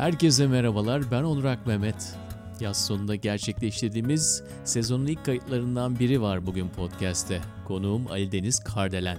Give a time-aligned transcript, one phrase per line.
[0.00, 2.16] Herkese merhabalar, ben Onur Ak Mehmet.
[2.60, 7.40] Yaz sonunda gerçekleştirdiğimiz sezonun ilk kayıtlarından biri var bugün podcast'te.
[7.64, 9.18] Konuğum Ali Deniz Kardelen.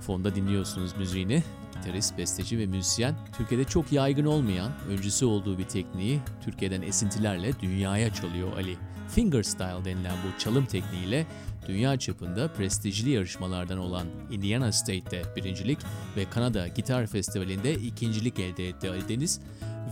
[0.00, 1.42] Fonda dinliyorsunuz müziğini.
[1.74, 8.14] Gitarist, besteci ve müzisyen, Türkiye'de çok yaygın olmayan, öncüsü olduğu bir tekniği Türkiye'den esintilerle dünyaya
[8.14, 8.76] çalıyor Ali.
[9.08, 11.26] Fingerstyle denilen bu çalım tekniğiyle
[11.68, 15.78] dünya çapında prestijli yarışmalardan olan Indiana State'de birincilik
[16.16, 19.40] ve Kanada Gitar Festivali'nde ikincilik elde etti Ali Deniz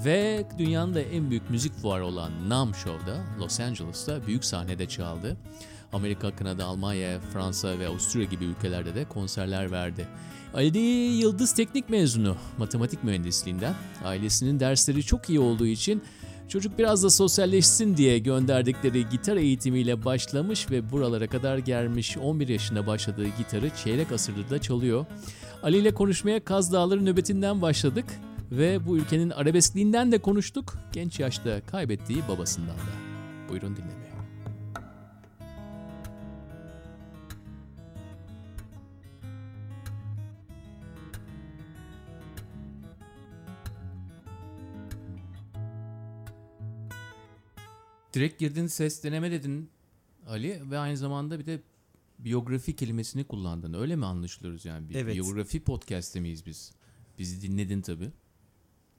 [0.04, 5.36] ve dünyanın da en büyük müzik fuarı olan NAMM Show'da Los Angeles'ta büyük sahnede çaldı.
[5.92, 10.06] Amerika, Kanada, Almanya, Fransa ve Avusturya gibi ülkelerde de konserler verdi.
[10.54, 13.74] Ali Yıldız teknik mezunu matematik mühendisliğinden.
[14.04, 16.02] Ailesinin dersleri çok iyi olduğu için
[16.48, 22.86] çocuk biraz da sosyalleşsin diye gönderdikleri gitar eğitimiyle başlamış ve buralara kadar gelmiş 11 yaşında
[22.86, 25.06] başladığı gitarı çeyrek asırdır da çalıyor.
[25.62, 28.06] Ali ile konuşmaya Kaz Dağları nöbetinden başladık
[28.52, 30.78] ve bu ülkenin arabeskliğinden de konuştuk.
[30.92, 33.48] Genç yaşta kaybettiği babasından da.
[33.48, 34.14] Buyurun dinlemeye.
[48.14, 49.70] Direkt girdin ses deneme dedin
[50.26, 51.60] Ali ve aynı zamanda bir de
[52.18, 53.74] biyografi kelimesini kullandın.
[53.74, 54.88] Öyle mi anlaşılıyoruz yani?
[54.88, 55.14] Bir Evet.
[55.14, 56.72] Biyografi podcast'te miyiz biz?
[57.18, 58.10] Bizi dinledin tabii.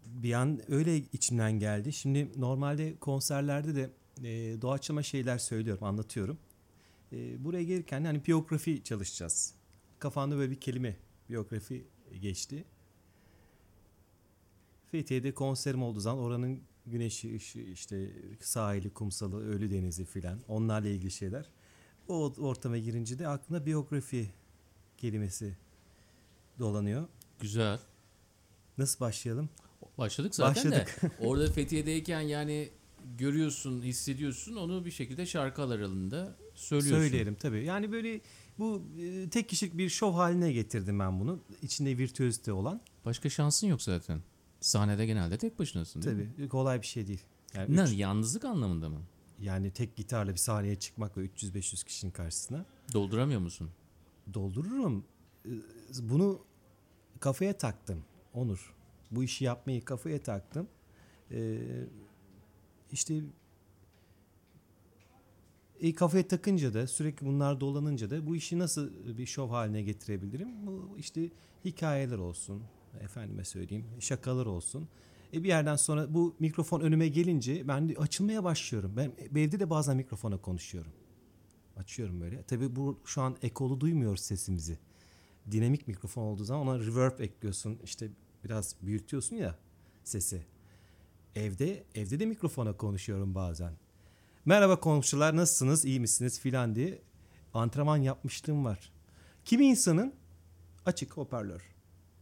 [0.06, 1.94] Bir an öyle içimden geldi.
[1.94, 3.90] Şimdi normalde konserlerde de
[4.24, 6.38] e, doğaçlama şeyler söylüyorum, anlatıyorum.
[7.13, 9.53] E, buraya gelirken hani biyografi çalışacağız.
[10.00, 10.97] Kafamda böyle bir kelime
[11.29, 11.88] biyografi
[12.22, 12.66] geçti.
[14.91, 21.12] Fethiye'de konserim olduğu zaman oranın güneşi, ışığı, işte sahili, kumsalı, ölü denizi filan onlarla ilgili
[21.12, 21.50] şeyler.
[22.08, 24.29] O ortama girince de aklına biyografi
[24.97, 25.58] kelimesi
[26.59, 27.08] dolanıyor.
[27.40, 27.79] Güzel.
[28.78, 29.50] Nasıl başlayalım?
[29.97, 31.00] Başladık zaten Başladık.
[31.01, 31.09] de.
[31.25, 32.69] Orada Fethiye'deyken yani
[33.17, 37.01] görüyorsun, hissediyorsun onu bir şekilde şarkı aralığında söylüyorsun.
[37.03, 37.63] Söyleyelim tabii.
[37.63, 38.22] Yani böyle
[38.59, 41.39] bu e, tek kişilik bir şov haline getirdim ben bunu.
[41.61, 42.81] İçinde virtüözite olan.
[43.05, 44.22] Başka şansın yok zaten.
[44.59, 46.34] Sahnede genelde tek başınasın değil mi?
[46.38, 47.22] Tabii kolay bir şey değil.
[47.53, 49.01] Yani, Ne, üç- yalnızlık anlamında mı?
[49.41, 53.69] yani tek gitarla bir sahneye çıkmak ve 300-500 kişinin karşısına Dolduramıyor musun?
[54.34, 55.05] doldururum.
[55.45, 55.50] E,
[56.01, 56.41] Bunu
[57.19, 58.03] kafaya taktım
[58.34, 58.73] Onur.
[59.11, 60.67] Bu işi yapmayı kafaya taktım.
[61.31, 61.59] E,
[62.91, 63.21] işte
[65.79, 70.67] e, kafaya takınca da sürekli bunlar dolanınca da bu işi nasıl bir şov haline getirebilirim?
[70.67, 71.29] Bu işte
[71.66, 72.63] hikayeler olsun,
[73.01, 74.88] efendime söyleyeyim, şakalar olsun.
[75.33, 78.93] E bir yerden sonra bu mikrofon önüme gelince ben de açılmaya başlıyorum.
[78.97, 80.91] Ben evde de bazen mikrofona konuşuyorum.
[81.77, 82.43] Açıyorum böyle.
[82.43, 84.77] Tabii bu şu an ekolu duymuyoruz sesimizi.
[85.51, 87.79] Dinamik mikrofon olduğu zaman ona reverb ekliyorsun.
[87.83, 88.09] İşte
[88.45, 89.56] biraz büyütüyorsun ya
[90.03, 90.45] sesi.
[91.35, 93.73] Evde evde de mikrofona konuşuyorum bazen.
[94.45, 97.01] Merhaba komşular nasılsınız iyi misiniz filan diye
[97.53, 98.91] antrenman yapmışlığım var.
[99.45, 100.13] Kimi insanın
[100.85, 101.61] açık hoparlör.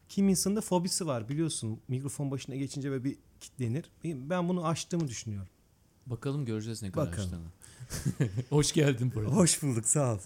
[0.10, 3.92] Kimi insanın da fobisi var biliyorsun mikrofon başına geçince böyle bir kitlenir.
[4.04, 5.50] Ben bunu aştığımı düşünüyorum.
[6.06, 7.30] Bakalım göreceğiz ne kadar Bakalım.
[7.30, 8.30] açtığını.
[8.50, 9.30] Hoş geldin burada.
[9.36, 10.20] Hoş bulduk sağ ol.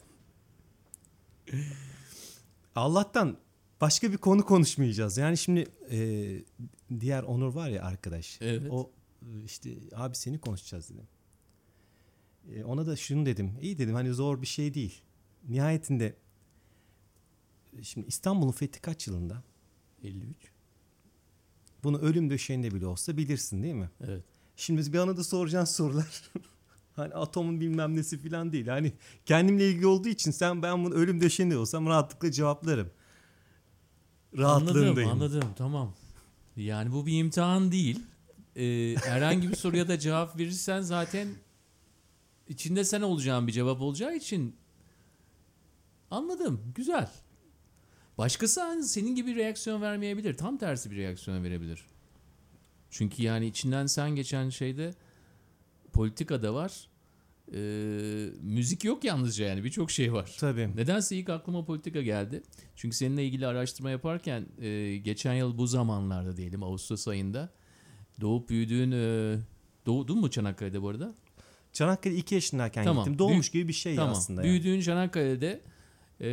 [2.75, 3.37] Allah'tan
[3.81, 5.17] başka bir konu konuşmayacağız.
[5.17, 5.99] Yani şimdi e,
[6.99, 8.37] diğer Onur var ya arkadaş.
[8.41, 8.71] Evet.
[8.71, 8.91] O
[9.45, 11.07] işte abi seni konuşacağız dedim.
[12.55, 13.57] E, ona da şunu dedim.
[13.61, 15.01] İyi dedim hani zor bir şey değil.
[15.49, 16.15] Nihayetinde
[17.81, 19.43] şimdi İstanbul'un fethi kaç yılında?
[20.03, 20.37] 53.
[21.83, 23.89] Bunu ölüm döşeğinde bile olsa bilirsin değil mi?
[24.01, 24.23] Evet.
[24.55, 26.31] Şimdi biz bir ana da soracağın sorular
[26.95, 28.67] hani atomun bilmem nesi falan değil.
[28.67, 28.93] Hani
[29.25, 32.91] kendimle ilgili olduğu için sen ben bunu ölüm döşeğinde olsam rahatlıkla cevaplarım.
[34.37, 35.09] Anladım, Rahatlığındayım.
[35.09, 35.53] anladım.
[35.57, 35.93] Tamam.
[36.55, 37.99] Yani bu bir imtihan değil.
[38.55, 41.27] Ee, herhangi bir soruya da cevap verirsen zaten
[42.47, 44.55] içinde sen olacağın bir cevap olacağı için
[46.11, 46.61] anladım.
[46.75, 47.11] Güzel.
[48.17, 50.37] Başkası hani senin gibi reaksiyon vermeyebilir.
[50.37, 51.85] Tam tersi bir reaksiyon verebilir.
[52.89, 54.93] Çünkü yani içinden sen geçen şeyde
[55.93, 56.87] politikada var.
[57.53, 60.35] Ee, müzik yok yalnızca yani birçok şey var.
[60.39, 60.69] Tabii.
[60.75, 62.43] Nedense ilk aklıma politika geldi.
[62.75, 67.49] Çünkü seninle ilgili araştırma yaparken e, geçen yıl bu zamanlarda diyelim Ağustos ayında
[68.21, 69.37] doğup büyüdüğün e,
[69.85, 71.15] doğdun mu Çanakkale'de bu arada?
[71.73, 73.03] Çanakkale 2 yaşındayken Tamam.
[73.05, 73.19] gittim.
[73.19, 74.11] Doğmuş Büyük- gibi bir şey tamam.
[74.13, 74.41] aslında.
[74.41, 74.51] yani.
[74.51, 75.61] Büyüdüğün Çanakkale'de
[76.21, 76.29] e,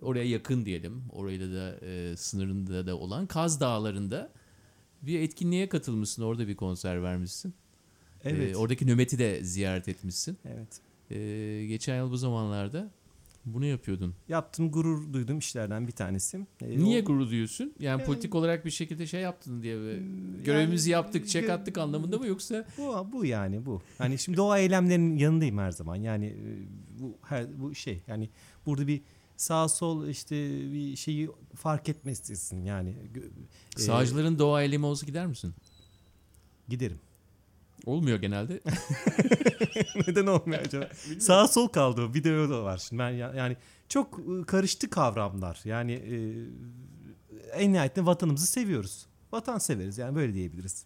[0.00, 1.02] oraya yakın diyelim.
[1.12, 4.32] Orayla da e, sınırında da olan Kaz Dağları'nda
[5.02, 6.22] bir etkinliğe katılmışsın.
[6.22, 7.54] Orada bir konser vermişsin.
[8.24, 8.52] Evet.
[8.52, 10.38] E, oradaki nöbeti de ziyaret etmişsin.
[10.44, 10.80] evet.
[11.10, 12.90] E, geçen yıl bu zamanlarda
[13.44, 14.14] Bunu yapıyordun.
[14.28, 16.46] Yaptığım gurur duyduğum işlerden bir tanesi.
[16.62, 17.64] E, Niye o- gurur duyuyorsun?
[17.80, 21.52] Yani, Yani- politik olarak bir şekilde şey yaptın diye ve Yani- görevimizi yaptık, çek Gö-
[21.52, 23.82] attık anlamında mı yoksa Bu, bu yani bu.
[23.98, 25.96] Hani şimdi doğa eylemlerinin yanındayım her zaman.
[25.96, 26.42] Yani e,
[27.00, 28.30] bu her bu şey yani
[28.66, 29.00] burada bir
[29.36, 30.34] sağ sol işte
[30.72, 32.96] bir şeyi fark etmezsin yani
[33.76, 35.54] e, sağcıların doğa eylemi olsa gider misin?
[36.68, 36.98] giderim.
[37.86, 38.60] Olmuyor genelde.
[40.08, 40.88] Neden olmuyor acaba?
[41.18, 42.14] Sağ sol kaldı.
[42.14, 42.78] Bir de öyle var.
[42.78, 43.56] Şimdi ben ya- yani
[43.88, 45.60] çok e, karıştı kavramlar.
[45.64, 46.16] Yani e,
[47.52, 49.06] en nihayetinde vatanımızı seviyoruz.
[49.32, 50.84] Vatan severiz yani böyle diyebiliriz.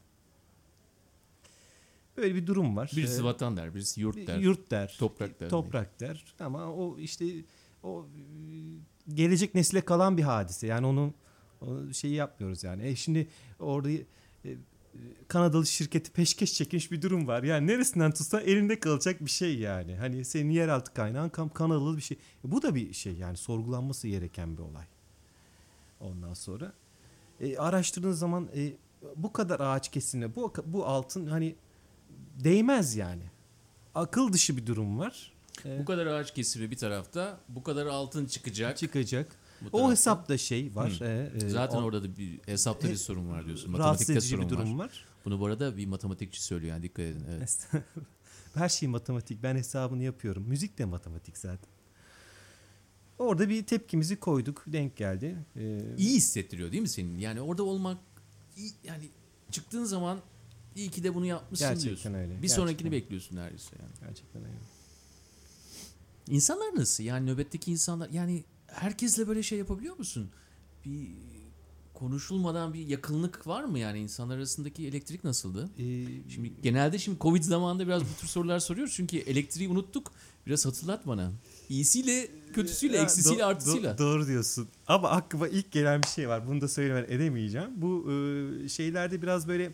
[2.17, 2.93] Böyle bir durum var.
[2.97, 4.97] Birisi Ee, vatan der, birisi yurt der, Yurt der.
[4.99, 5.49] toprak der.
[5.49, 6.25] Toprak der.
[6.41, 7.25] Ama o işte
[7.83, 10.67] o e, gelecek nesile kalan bir hadise.
[10.67, 11.15] Yani onun
[11.61, 12.87] o şeyi yapmıyoruz yani.
[12.87, 13.29] E şimdi
[13.61, 14.01] orada e,
[15.29, 17.43] Kanadalı şirketi peşkeş çekmiş bir durum var.
[17.43, 19.97] Yani neresinden tutsan elinde kalacak bir şey yani.
[19.97, 22.17] Hani senin yeraltı kaynağın Kanadalı bir şey.
[22.45, 24.85] E bu da bir şey yani sorgulanması gereken bir olay.
[26.01, 26.73] Ondan sonra
[27.41, 28.73] e, araştırdığın zaman e,
[29.17, 31.57] bu kadar ağaç kesimine bu bu altın hani
[32.45, 33.23] değmez yani.
[33.95, 35.33] Akıl dışı bir durum var.
[35.65, 38.77] E, Bu kadar ağaç kesimi bir tarafta, bu kadar altın çıkacak.
[38.77, 39.37] çıkacak.
[39.73, 41.01] Bu O hesapta şey var.
[41.01, 41.05] Hı.
[41.05, 43.71] e, e, Zaten o- orada da bir hesapta bir sorun var diyorsun.
[43.71, 44.85] Matematikte sorun bir durum var.
[44.85, 45.05] var.
[45.25, 47.25] Bunu bu arada bir matematikçi söylüyor yani dikkat edin.
[47.31, 47.69] Evet.
[48.55, 49.43] Her şey matematik.
[49.43, 50.43] Ben hesabını yapıyorum.
[50.49, 51.69] Müzik de matematik zaten.
[53.19, 54.65] Orada bir tepkimizi koyduk.
[54.67, 55.37] Denk geldi.
[55.57, 57.19] Ee, İyi hissettiriyor değil mi senin?
[57.19, 57.99] Yani orada olmak
[58.57, 59.09] iyi, yani
[59.51, 60.19] çıktığın zaman
[60.77, 62.15] iyi ki de bunu yapmışsın Gerçekten diyorsun.
[62.15, 62.27] öyle.
[62.29, 62.57] Bir Gerçekten.
[62.57, 63.93] sonrakini bekliyorsun neredeyse yani.
[64.09, 64.55] Gerçekten öyle.
[66.29, 67.05] İnsanlar nasıl?
[67.05, 70.31] Yani nöbetteki insanlar yani herkesle böyle şey yapabiliyor musun?
[70.85, 71.09] Bir
[71.95, 75.71] konuşulmadan bir yakınlık var mı yani insanlar arasındaki elektrik nasıldı?
[75.79, 80.13] Ee, Şimdi genelde şimdi Covid zamanında biraz bu tür sorular soruyoruz çünkü elektriği unuttuk.
[80.47, 81.33] Biraz hatırlat bana.
[81.69, 83.93] İyisiyle, kötüsüyle, eksisiyle, do- artısıyla.
[83.95, 84.69] do- doğru diyorsun.
[84.87, 86.47] Ama aklıma ilk gelen bir şey var.
[86.49, 87.71] Bunu da söylemeden edemeyeceğim.
[87.77, 88.13] Bu
[88.65, 89.73] e, şeylerde biraz böyle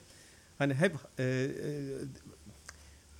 [0.58, 1.70] hani hep e, e,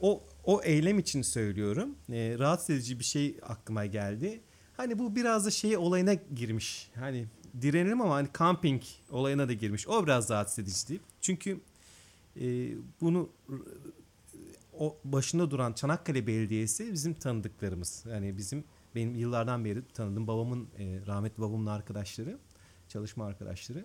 [0.00, 1.94] o o eylem için söylüyorum.
[2.12, 4.40] E, rahatsız edici bir şey aklıma geldi.
[4.80, 6.90] Hani bu biraz da şey olayına girmiş.
[6.94, 7.26] Hani
[7.62, 9.88] direnelim ama hani camping olayına da girmiş.
[9.88, 11.00] O biraz rahatsız ediciydi.
[11.20, 11.60] Çünkü
[12.40, 12.68] e,
[13.00, 13.28] bunu
[14.78, 18.04] o başında duran Çanakkale Belediyesi bizim tanıdıklarımız.
[18.10, 22.38] Yani bizim benim yıllardan beri tanıdığım babamın e, rahmetli babamın arkadaşları,
[22.88, 23.84] çalışma arkadaşları.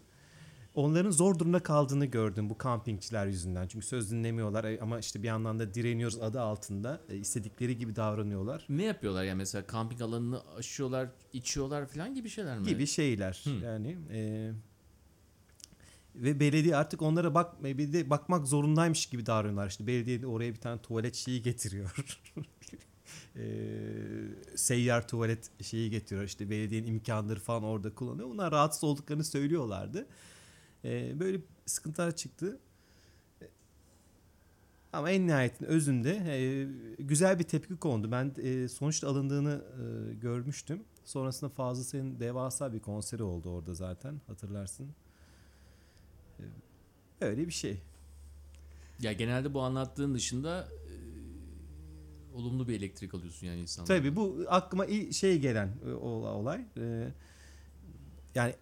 [0.76, 3.68] Onların zor durumda kaldığını gördüm bu kampingçiler yüzünden.
[3.68, 7.96] Çünkü söz dinlemiyorlar e, ama işte bir yandan da direniyoruz adı altında e, istedikleri gibi
[7.96, 12.66] davranıyorlar Ne yapıyorlar yani mesela kamping alanını aşıyorlar, içiyorlar falan gibi şeyler mi?
[12.66, 13.42] gibi şeyler.
[13.44, 13.50] Hı.
[13.50, 14.52] Yani e,
[16.16, 19.68] ve belediye artık onlara bak bir de bakmak zorundaymış gibi davranıyorlar.
[19.68, 21.96] İşte belediye de oraya bir tane tuvalet şeyi getiriyor.
[23.36, 23.46] e,
[24.56, 26.26] seyyar tuvalet şeyi getiriyor.
[26.26, 28.30] İşte belediyenin imkanları falan orada kullanıyor.
[28.30, 30.08] Bunlar rahatsız olduklarını söylüyorlardı.
[30.86, 32.60] E, böyle sıkıntılar çıktı.
[34.94, 36.68] Ama en nihayetinde özünde e,
[37.04, 38.12] güzel bir tepki kondu.
[38.12, 39.62] Ben e, sonuçta alındığını
[40.12, 40.84] e, görmüştüm.
[41.06, 44.88] Sonrasında Fazıl Say'ın devasa bir konseri oldu orada zaten hatırlarsın.
[46.40, 46.44] E,
[47.26, 47.82] öyle bir şey.
[49.00, 50.94] Ya genelde bu anlattığın dışında e,
[52.36, 53.88] olumlu bir elektrik alıyorsun yani insanlar.
[53.88, 56.66] Tabii bu aklıma şey gelen e, ola- olay.
[56.78, 57.12] E,
[58.36, 58.56] yani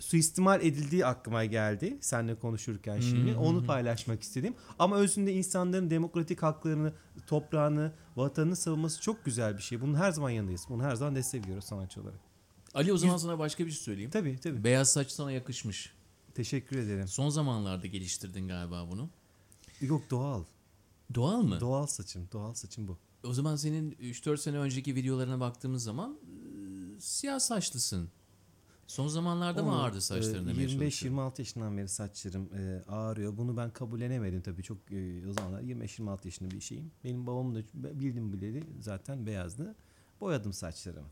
[0.00, 3.32] suistimal edildiği aklıma geldi seninle konuşurken şimdi.
[3.32, 4.54] Hı Onu paylaşmak istedim.
[4.78, 6.92] Ama özünde insanların demokratik haklarını,
[7.26, 9.80] toprağını, vatanını savunması çok güzel bir şey.
[9.80, 10.66] Bunun her zaman yanındayız.
[10.68, 12.20] Bunu her zaman destekliyoruz sanatçı olarak.
[12.74, 14.10] Ali o zaman sana başka bir şey söyleyeyim.
[14.10, 14.64] Tabii tabii.
[14.64, 15.92] Beyaz saç sana yakışmış.
[16.34, 17.08] Teşekkür ederim.
[17.08, 19.08] Son zamanlarda geliştirdin galiba bunu.
[19.80, 20.44] Yok doğal.
[21.14, 21.60] Doğal mı?
[21.60, 22.28] Doğal saçım.
[22.32, 22.98] Doğal saçım bu.
[23.24, 28.10] o zaman senin 3-4 sene önceki videolarına baktığımız zaman e, siyah saçlısın.
[28.90, 31.18] Son zamanlarda mı Onu, ağrıdı saçların demeye çalışıyorum.
[31.18, 33.36] 25-26 yaşından beri saçlarım e, ağrıyor.
[33.36, 36.90] Bunu ben kabullenemedim tabii çok e, o zamanlar 25-26 yaşında bir şeyim.
[37.04, 39.74] Benim babam da bildim bileli zaten beyazdı.
[40.20, 41.08] Boyadım saçlarımı.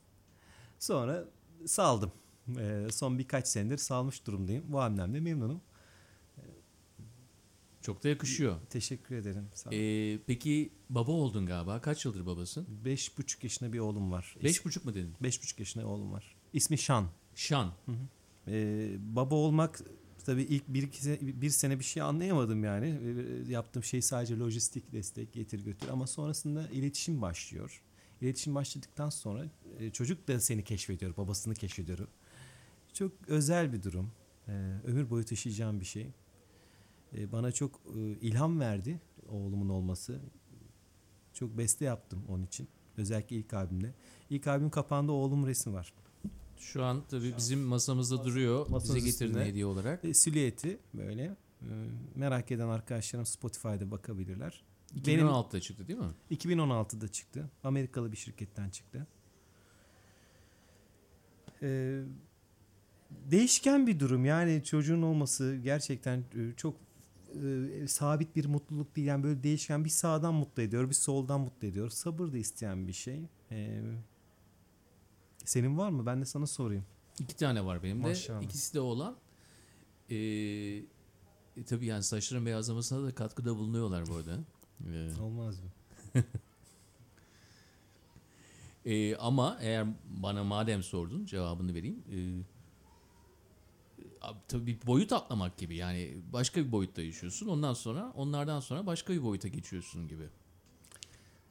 [0.78, 1.24] Sonra
[1.66, 2.12] saldım.
[2.58, 4.64] E, son birkaç senedir salmış durumdayım.
[4.68, 5.60] Bu hamlemle memnunum.
[7.82, 8.56] Çok da yakışıyor.
[8.70, 9.48] Teşekkür ederim.
[9.54, 9.74] Sağ.
[9.74, 11.80] Ee, peki baba oldun galiba.
[11.80, 12.66] Kaç yıldır babasın?
[12.84, 14.36] Beş buçuk yaşında bir oğlum var.
[14.42, 15.14] Beş buçuk mu dedin?
[15.20, 16.36] Beş buçuk yaşında oğlum var.
[16.52, 17.08] İsmi Şan.
[17.38, 17.72] Şan.
[18.48, 19.80] Ee, baba olmak
[20.24, 22.86] tabii ilk bir, iki sene, bir sene bir şey anlayamadım yani.
[22.86, 27.82] Ee, yaptığım şey sadece lojistik destek getir götür ama sonrasında iletişim başlıyor.
[28.20, 29.44] İletişim başladıktan sonra
[29.78, 31.98] e, çocuk da seni keşfediyor, babasını keşfediyor.
[32.92, 34.12] Çok özel bir durum.
[34.48, 34.52] Ee,
[34.84, 36.06] ömür boyu taşıyacağım bir şey.
[37.16, 40.20] Ee, bana çok e, ilham verdi oğlumun olması.
[41.32, 42.68] Çok beste yaptım onun için.
[42.96, 43.94] Özellikle ilk albümde.
[44.30, 45.92] İlk albüm kapağında oğlum resmi var.
[46.58, 48.66] Şu an tabii bizim masamızda duruyor.
[48.68, 50.04] Masanın Bize getirdin hediye olarak.
[50.04, 51.22] E, silüeti böyle.
[51.22, 51.36] E,
[52.14, 54.64] merak eden arkadaşlarım Spotify'da bakabilirler.
[54.96, 56.10] 2016'da çıktı değil mi?
[56.30, 57.50] 2016'da çıktı.
[57.64, 59.06] Amerikalı bir şirketten çıktı.
[61.62, 62.02] Ee,
[63.10, 64.24] değişken bir durum.
[64.24, 66.76] Yani çocuğun olması gerçekten e, çok
[67.82, 69.06] e, sabit bir mutluluk değil.
[69.08, 71.90] Yani böyle değişken bir sağdan mutlu ediyor, bir soldan mutlu ediyor.
[71.90, 73.22] Sabır da isteyen bir şey.
[73.50, 73.82] Ee,
[75.48, 76.06] senin var mı?
[76.06, 76.84] Ben de sana sorayım.
[77.20, 78.08] İki tane var benim de.
[78.08, 78.42] Maşallah.
[78.42, 79.16] İkisi de olan.
[80.10, 84.38] Ee, e, tabii yani saçların beyazlamasına da katkıda bulunuyorlar bu arada.
[84.86, 85.70] Ee, Olmaz mı?
[88.86, 92.02] Ee, ama eğer bana madem sordun cevabını vereyim.
[92.12, 92.42] Ee,
[94.20, 97.46] abi tabii bir boyut atlamak gibi yani başka bir boyutta yaşıyorsun.
[97.46, 100.28] Ondan sonra onlardan sonra başka bir boyuta geçiyorsun gibi.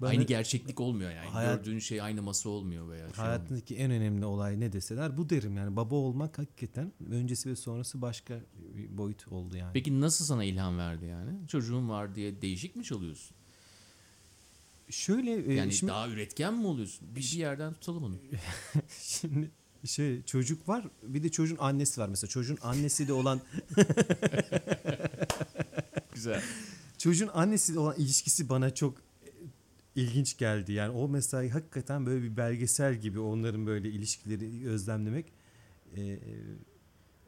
[0.02, 1.30] Bana aynı gerçeklik olmuyor yani.
[1.30, 3.26] Hayat- Gördüğün şey aynı masa olmuyor veya şey olmuyor.
[3.28, 5.58] hayatındaki en önemli olay ne deseler bu derim.
[5.58, 8.40] Yani baba olmak hakikaten öncesi ve sonrası başka
[8.78, 9.72] bir boyut oldu yani.
[9.74, 11.48] Peki nasıl sana ilham verdi yani?
[11.48, 13.38] Çocuğun var diye değişik mi çalıyorsun?
[14.90, 17.08] Şöyle e, Yani şimdi daha üretken mi oluyorsun?
[17.16, 18.16] Bir, bir yerden tutalım onu.
[19.02, 19.52] Şimdi
[19.86, 23.42] şey çocuk var bir de çocuğun annesi var mesela çocuğun annesi de olan
[26.14, 26.42] Güzel.
[26.98, 29.07] çocuğun annesi de olan ilişkisi bana çok
[29.98, 30.74] ilginç geldi.
[30.74, 35.34] Yani o mesela hakikaten böyle bir belgesel gibi onların böyle ilişkileri gözlemlemek
[35.98, 36.20] Ee,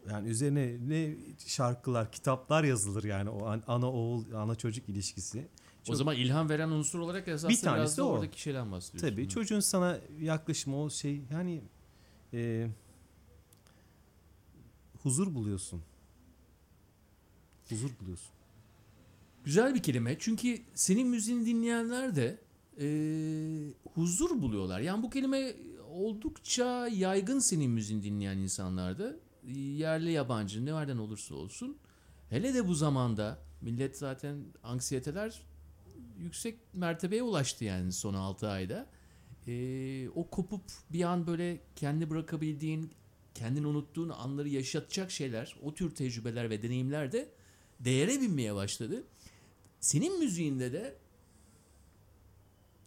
[0.10, 1.16] yani üzerine ne
[1.48, 5.48] şarkılar, kitaplar yazılır yani o an- ana oğul, ana çocuk ilişkisi.
[5.82, 8.10] O Çok- zaman ilham veren unsur olarak esasında Bir tanesi biraz da o.
[8.12, 9.10] oradaki şeyden bahsediyorsun.
[9.10, 9.30] Tabii Hı.
[9.30, 11.62] çocuğun sana yaklaşımı o şey yani
[12.34, 12.68] e,
[15.04, 15.82] huzur buluyorsun.
[17.70, 18.32] Huzur buluyorsun.
[19.44, 20.16] Güzel bir kelime.
[20.20, 22.38] Çünkü senin müziğini dinleyenler de
[22.80, 22.88] e,
[23.94, 24.80] huzur buluyorlar.
[24.80, 25.56] Yani bu kelime
[25.90, 29.16] oldukça yaygın senin müziğini dinleyen insanlarda.
[29.54, 31.78] Yerli yabancı nereden olursa olsun.
[32.30, 35.42] Hele de bu zamanda millet zaten anksiyeteler
[36.20, 38.86] yüksek mertebeye ulaştı yani son 6 ayda.
[39.48, 42.92] E, o kopup bir an böyle kendi bırakabildiğin,
[43.34, 47.30] kendini unuttuğun anları yaşatacak şeyler, o tür tecrübeler ve deneyimler de
[47.80, 49.04] değere binmeye başladı.
[49.80, 50.96] Senin müziğinde de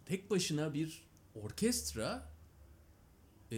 [0.05, 1.03] tek başına bir
[1.35, 2.29] orkestra
[3.51, 3.57] e,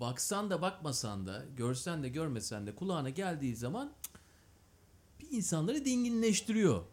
[0.00, 3.92] baksan da bakmasan da görsen de görmesen de kulağına geldiği zaman
[5.20, 6.84] bir insanları dinginleştiriyor.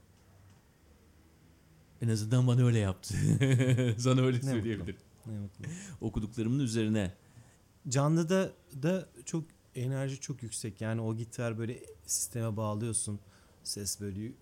[2.01, 3.13] En azından bana öyle yaptı.
[3.97, 4.97] Sana öyle Ne söyleyebilirim.
[5.25, 5.65] Ne mutlu.
[6.01, 7.13] Okuduklarımın üzerine.
[7.87, 9.43] Canlıda da çok
[9.75, 10.81] enerji çok yüksek.
[10.81, 13.19] Yani o gitar böyle sisteme bağlıyorsun.
[13.63, 14.33] Ses böyle y-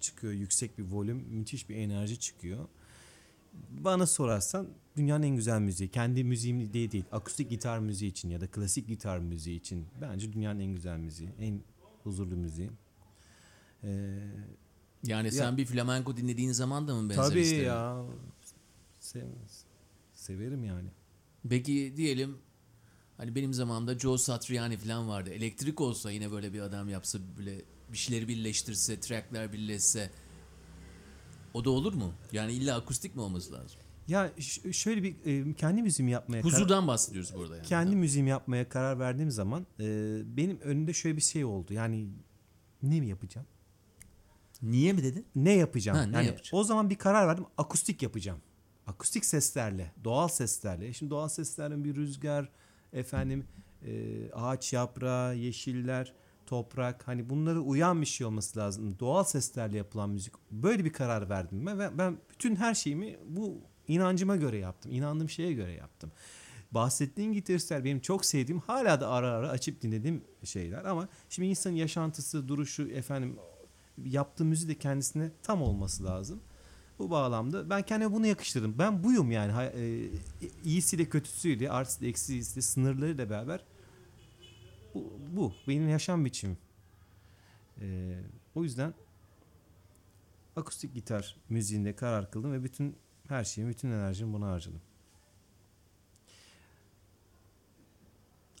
[0.00, 2.68] çıkıyor yüksek bir volüm, müthiş bir enerji çıkıyor.
[3.70, 5.88] Bana sorarsan dünyanın en güzel müziği.
[5.90, 7.04] Kendi müziğim diye değil.
[7.12, 9.86] Akustik gitar müziği için ya da klasik gitar müziği için.
[10.00, 11.30] Bence dünyanın en güzel müziği.
[11.40, 11.60] En
[12.04, 12.70] huzurlu müziği.
[13.84, 14.18] Ee,
[15.04, 17.64] Yani sen bir flamenco dinlediğin zaman da mı benzer tabii hislerin?
[17.66, 18.04] ya.
[19.00, 19.22] Sev-
[20.14, 20.88] severim yani.
[21.48, 22.38] Peki diyelim
[23.16, 25.30] hani benim zamanımda Joe Satriani falan vardı.
[25.30, 27.62] Elektrik olsa yine böyle bir adam yapsa böyle
[27.92, 30.10] bir şeyleri birleştirse, trackler birleşse
[31.54, 32.12] o da olur mu?
[32.32, 33.80] Yani illa akustik mi olması lazım?
[34.08, 34.32] Ya
[34.72, 37.66] şöyle bir e, kendi müziğimi yapmaya Huzurdan bahsediyoruz burada yani.
[37.66, 39.86] kendi müziğimi yapmaya karar verdiğim zaman e,
[40.36, 41.72] benim önümde şöyle bir şey oldu.
[41.72, 42.08] Yani
[42.82, 43.46] ne mi yapacağım?
[44.62, 45.26] Niye mi dedin?
[45.36, 45.98] Ne yapacağım?
[45.98, 46.56] Ha, ne yani yapacaksın?
[46.56, 47.44] o zaman bir karar verdim.
[47.58, 48.38] Akustik yapacağım.
[48.86, 50.92] Akustik seslerle, doğal seslerle.
[50.92, 52.48] Şimdi doğal seslerin bir rüzgar,
[52.92, 53.44] efendim
[53.86, 56.12] e, ağaç yaprağı, yeşiller,
[56.48, 58.98] toprak hani bunlara uyan bir şey olması lazım.
[59.00, 60.32] Doğal seslerle yapılan müzik.
[60.50, 64.92] Böyle bir karar verdim ben ve ben bütün her şeyimi bu inancıma göre yaptım.
[64.92, 66.12] İnandığım şeye göre yaptım.
[66.70, 71.74] Bahsettiğin gitaristler benim çok sevdiğim hala da ara ara açıp dinlediğim şeyler ama şimdi insanın
[71.74, 73.36] yaşantısı, duruşu efendim
[74.04, 76.40] yaptığı müziği de kendisine tam olması lazım.
[76.98, 78.74] Bu bağlamda ben kendime bunu yakıştırdım.
[78.78, 79.52] Ben buyum yani.
[79.62, 80.10] E,
[80.64, 83.64] iyisiyle kötüsüyle, artısıyla eksisiyle, sınırlarıyla beraber
[84.94, 85.52] bu, bu.
[85.68, 86.58] Benim yaşam biçimim.
[87.80, 88.18] E,
[88.54, 88.94] o yüzden
[90.56, 92.96] akustik gitar müziğinde karar kıldım ve bütün
[93.28, 94.80] her şeyimi, bütün enerjimi buna harcadım.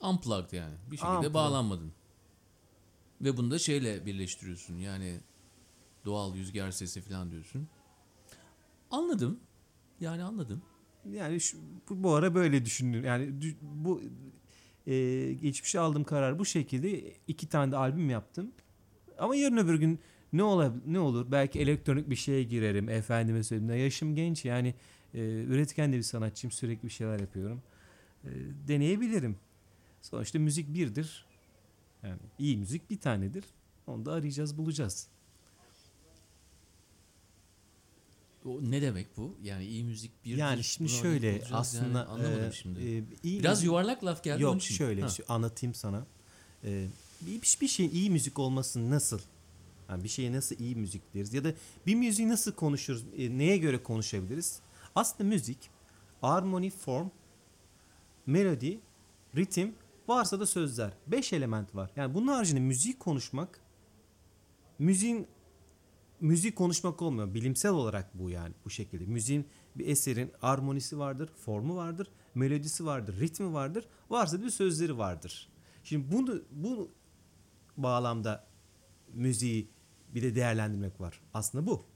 [0.02, 0.74] Unplugged yani.
[0.90, 1.34] Bir şekilde Unplugged.
[1.34, 1.92] bağlanmadın.
[3.20, 4.74] Ve bunu da şeyle birleştiriyorsun.
[4.74, 5.20] Yani
[6.04, 7.68] doğal rüzgar sesi falan diyorsun.
[8.90, 9.40] Anladım.
[10.00, 10.62] Yani anladım.
[11.12, 11.58] Yani şu,
[11.90, 13.04] bu, bu ara böyle düşündüm.
[13.04, 14.02] Yani bu
[14.88, 17.12] e, geçmişe aldığım karar bu şekilde.
[17.28, 18.52] iki tane de albüm yaptım.
[19.18, 19.98] Ama yarın öbür gün
[20.32, 21.26] ne olabilir ne olur?
[21.30, 22.88] Belki elektronik bir şeye girerim.
[22.88, 23.82] Efendime söyleyeyim.
[23.84, 24.74] Yaşım genç yani
[25.14, 26.52] e, üretken de bir sanatçıyım.
[26.52, 27.62] Sürekli bir şeyler yapıyorum.
[28.24, 28.30] E,
[28.68, 29.36] deneyebilirim.
[30.02, 31.26] Sonuçta müzik birdir.
[32.02, 33.44] Yani iyi müzik bir tanedir.
[33.86, 35.08] Onu da arayacağız, bulacağız.
[38.44, 39.36] O ne demek bu?
[39.42, 42.80] Yani iyi müzik bir yani şimdi şöyle aslında yani anlamadım e, şimdi.
[42.80, 45.08] e, iyi Biraz müzik- yuvarlak laf geldi Yok şöyle Ha.
[45.28, 46.06] anlatayım sana.
[46.64, 46.86] Ee,
[47.20, 49.20] bir, bir şeyin iyi müzik olması nasıl?
[49.88, 51.34] Yani bir şeye nasıl iyi müzik deriz?
[51.34, 51.52] Ya da
[51.86, 53.04] bir müziği nasıl konuşuruz?
[53.18, 54.60] E, neye göre konuşabiliriz?
[54.94, 55.58] Aslında müzik,
[56.22, 57.08] armoni, form,
[58.26, 58.80] melodi,
[59.36, 59.74] ritim,
[60.08, 60.92] varsa da sözler.
[61.06, 61.90] Beş element var.
[61.96, 63.60] Yani bunun haricinde müziği konuşmak,
[64.78, 65.26] müziğin
[66.20, 67.34] müzik konuşmak olmuyor.
[67.34, 69.06] Bilimsel olarak bu yani bu şekilde.
[69.06, 69.46] Müziğin
[69.76, 73.88] bir eserin armonisi vardır, formu vardır, melodisi vardır, ritmi vardır.
[74.10, 75.48] Varsa bir sözleri vardır.
[75.84, 76.90] Şimdi bunu bu
[77.76, 78.46] bağlamda
[79.12, 79.70] müziği
[80.14, 81.20] bir de değerlendirmek var.
[81.34, 81.86] Aslında bu.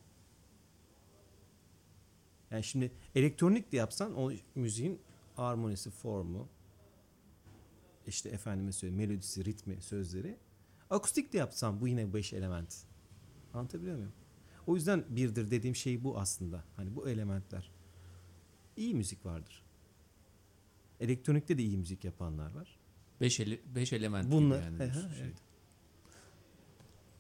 [2.51, 5.01] Yani şimdi elektronik de yapsan o müziğin
[5.37, 6.49] armonisi, formu,
[8.07, 10.39] işte efendime söyleyeyim melodisi, ritmi, sözleri.
[10.91, 12.85] Akustik de yapsam bu yine beş element.
[13.55, 14.13] Anlatabiliyor muyum?
[14.67, 16.65] O yüzden birdir dediğim şey bu aslında.
[16.77, 17.71] Hani bu elementler.
[18.77, 19.63] İyi müzik vardır.
[21.01, 22.79] Elektronikte de iyi müzik yapanlar var.
[23.21, 24.77] Beş, ele, beş element gibi Bunlar yani.
[24.81, 24.95] Evet.
[25.19, 25.33] şey.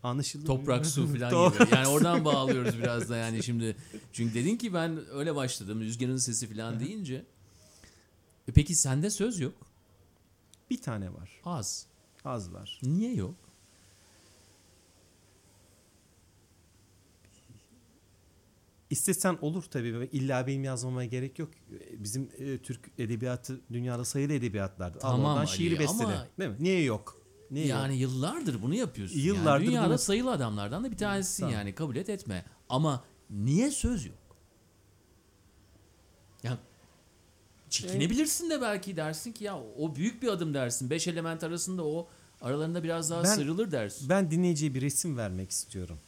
[0.02, 0.46] Anlaşıldı mı?
[0.46, 1.74] Toprak, su falan gibi.
[1.74, 3.76] Yani oradan bağlıyoruz biraz da yani şimdi.
[4.12, 5.80] Çünkü dedin ki ben öyle başladım.
[5.80, 7.24] Rüzgarın sesi falan deyince.
[8.48, 9.54] E peki sende söz yok.
[10.70, 11.40] Bir tane var.
[11.44, 11.86] Az.
[12.24, 12.80] Az var.
[12.82, 13.34] Niye yok?
[18.92, 20.08] İstesen olur tabii.
[20.12, 21.50] İlla benim yazmama gerek yok.
[21.98, 24.96] Bizim e, Türk edebiyatı dünyada sayılı edebiyatlardır.
[25.02, 26.04] Al Tamam Ali, şiiri bestele.
[26.04, 26.56] ama- Değil mi?
[26.60, 27.22] Niye yok?
[27.50, 28.00] Niye yani yok?
[28.12, 29.18] yıllardır bunu yapıyorsun.
[29.18, 31.54] Yıllardır yani dünyada bunu- sayılı adamlardan da bir tanesisin Tamam.
[31.54, 32.44] yani kabul et etme.
[32.68, 34.16] Ama niye söz yok?
[36.42, 36.58] Ya
[37.70, 40.90] çekinebilirsin de belki dersin ki ya o büyük bir adım dersin.
[40.90, 42.08] Beş element arasında o
[42.40, 44.08] aralarında biraz daha Ben- sıyrılır dersin.
[44.08, 45.98] Ben dinleyiciye bir resim vermek istiyorum.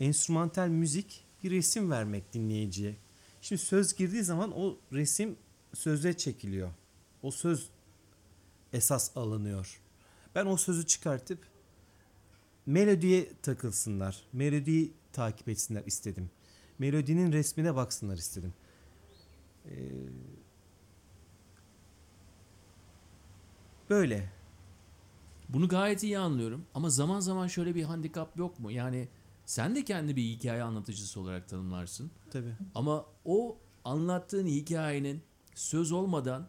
[0.00, 2.96] Enstrümantal müzik bir resim vermek dinleyiciye.
[3.40, 5.36] Şimdi söz girdiği zaman o resim
[5.74, 6.70] söze çekiliyor.
[7.22, 7.68] O söz
[8.72, 9.80] esas alınıyor.
[10.34, 11.38] Ben o sözü çıkartıp
[12.66, 14.22] melodiye takılsınlar.
[14.32, 16.30] Melodiyi takip etsinler istedim.
[16.78, 18.54] Melodinin resmine baksınlar istedim.
[19.66, 19.70] Ee,
[23.90, 24.32] böyle.
[25.48, 28.70] Bunu gayet iyi anlıyorum ama zaman zaman şöyle bir handikap yok mu?
[28.70, 29.08] Yani
[29.46, 32.10] sen de kendi bir hikaye anlatıcısı olarak tanımlarsın.
[32.30, 32.54] Tabii.
[32.74, 35.22] Ama o anlattığın hikayenin
[35.54, 36.48] söz olmadan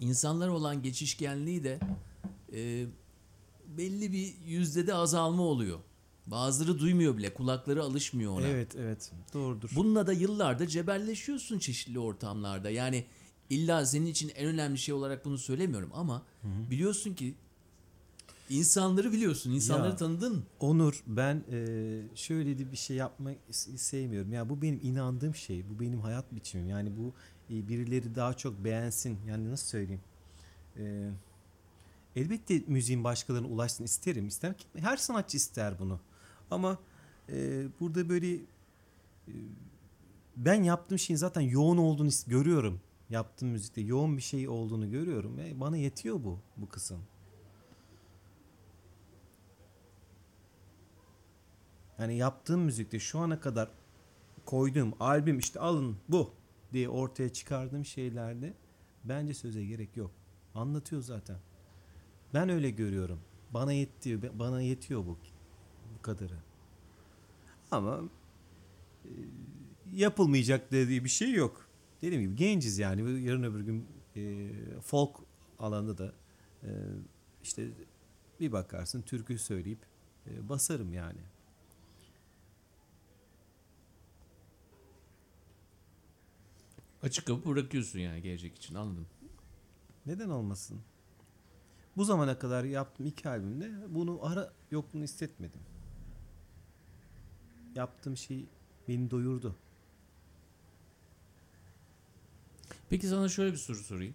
[0.00, 1.80] insanlar olan geçişkenliği de
[2.52, 2.86] e,
[3.76, 5.78] belli bir yüzdede azalma oluyor.
[6.26, 8.46] Bazıları duymuyor bile, kulakları alışmıyor ona.
[8.46, 9.12] Evet, evet.
[9.34, 9.70] Doğrudur.
[9.76, 12.70] Bununla da yıllardır cebelleşiyorsun çeşitli ortamlarda.
[12.70, 13.04] Yani
[13.50, 16.22] illa senin için en önemli şey olarak bunu söylemiyorum ama
[16.70, 17.34] biliyorsun ki
[18.50, 19.96] insanları biliyorsun, insanları Ya.
[19.96, 20.44] tanıdın.
[20.60, 24.32] Onur ben e, şöyle de bir şey yapmak is- sevmiyorum.
[24.32, 25.64] Ya bu benim inandığım şey.
[25.70, 26.68] Bu benim hayat biçimim.
[26.68, 27.12] Yani bu
[27.54, 29.18] e, birileri daha çok beğensin.
[29.28, 30.00] Yani nasıl söyleyeyim?
[30.78, 31.10] E,
[32.16, 34.26] elbette müziğin başkalarına ulaşsın isterim.
[34.28, 36.00] İster ki her sanatçı ister bunu.
[36.50, 36.78] Ama
[37.32, 39.32] e, burada böyle e,
[40.36, 42.80] ben yaptığım şeyin zaten yoğun olduğunu görüyorum.
[43.10, 46.98] Yaptığım müzikte yoğun bir şey olduğunu görüyorum ve bana yetiyor bu bu kısım.
[52.00, 53.68] Yani yaptığım müzikte şu ana kadar
[54.46, 56.30] koyduğum albüm işte alın bu
[56.72, 58.54] diye ortaya çıkardığım şeylerde
[59.04, 60.10] bence söze gerek yok.
[60.54, 61.36] Anlatıyor zaten.
[62.34, 63.20] Ben öyle görüyorum.
[63.50, 65.18] Bana yetiyor, bana yetiyor bu
[65.98, 66.38] bu kadarı.
[67.70, 68.00] Ama
[69.04, 69.10] e,
[69.92, 71.68] yapılmayacak dediği bir şey yok.
[72.02, 73.22] Dediğim gibi genciz yani.
[73.22, 73.86] Yarın öbür gün
[74.16, 74.48] e,
[74.82, 75.16] folk
[75.58, 76.12] alanında da
[76.62, 76.68] e,
[77.42, 77.68] işte
[78.40, 79.78] bir bakarsın türkü söyleyip
[80.26, 81.20] e, basarım yani.
[87.02, 89.06] Açık kapı bırakıyorsun yani gelecek için anladım.
[90.06, 90.80] Neden olmasın?
[91.96, 95.60] Bu zamana kadar yaptığım iki albümde bunu ara yokluğunu hissetmedim.
[97.74, 98.46] Yaptığım şey
[98.88, 99.56] beni doyurdu.
[102.90, 104.14] Peki sana şöyle bir soru sorayım.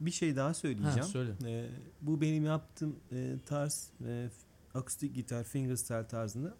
[0.00, 1.02] Bir şey daha Ha, söyleyeceğim.
[1.08, 1.32] söyle.
[1.46, 1.68] Ee,
[2.02, 4.30] bu benim yaptığım e, tarz e,
[4.74, 6.54] akustik gitar fingerstyle tarzında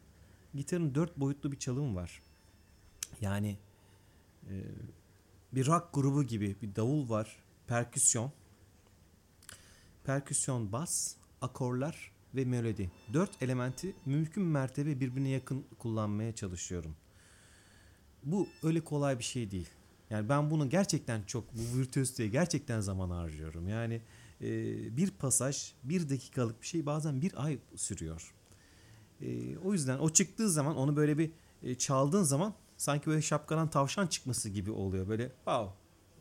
[0.54, 2.22] gitarın dört boyutlu bir çalım var.
[3.20, 3.58] Yani
[4.50, 4.54] e,
[5.52, 7.36] bir rock grubu gibi bir davul var,
[7.66, 8.32] perküsyon,
[10.04, 12.90] perküsyon bas, akorlar ve melodi.
[13.12, 16.96] Dört elementi mümkün mertebe birbirine yakın kullanmaya çalışıyorum.
[18.24, 19.68] bu öyle kolay bir şey değil.
[20.10, 23.68] Yani ben bunu gerçekten çok bu virtüözlüğe gerçekten zaman harcıyorum.
[23.68, 24.00] Yani
[24.40, 24.48] e,
[24.96, 28.34] bir pasaj bir dakikalık bir şey bazen bir ay sürüyor.
[29.20, 31.30] E, o yüzden o çıktığı zaman onu böyle bir
[31.62, 35.08] e, çaldığın zaman sanki böyle şapkadan tavşan çıkması gibi oluyor.
[35.08, 35.72] Böyle wow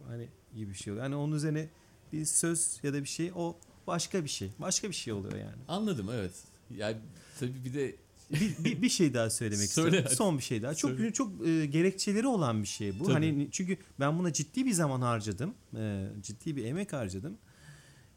[0.08, 1.06] hani gibi bir şey oluyor.
[1.06, 1.70] Yani onun üzerine
[2.14, 4.52] bir söz ya da bir şey o başka bir şey.
[4.60, 5.56] Başka bir şey oluyor yani.
[5.68, 6.32] Anladım evet.
[6.78, 6.98] Yani
[7.40, 7.96] tabii bir de
[8.32, 10.06] bir, bir, bir şey daha söylemek Söyle istiyorum.
[10.08, 10.16] hadi.
[10.16, 10.76] Son bir şey daha.
[10.76, 11.14] Çok Söyle.
[11.14, 13.04] çok e, gerekçeleri olan bir şey bu.
[13.04, 13.14] Tabii.
[13.14, 15.54] Hani çünkü ben buna ciddi bir zaman harcadım.
[15.76, 17.38] E, ciddi bir emek harcadım.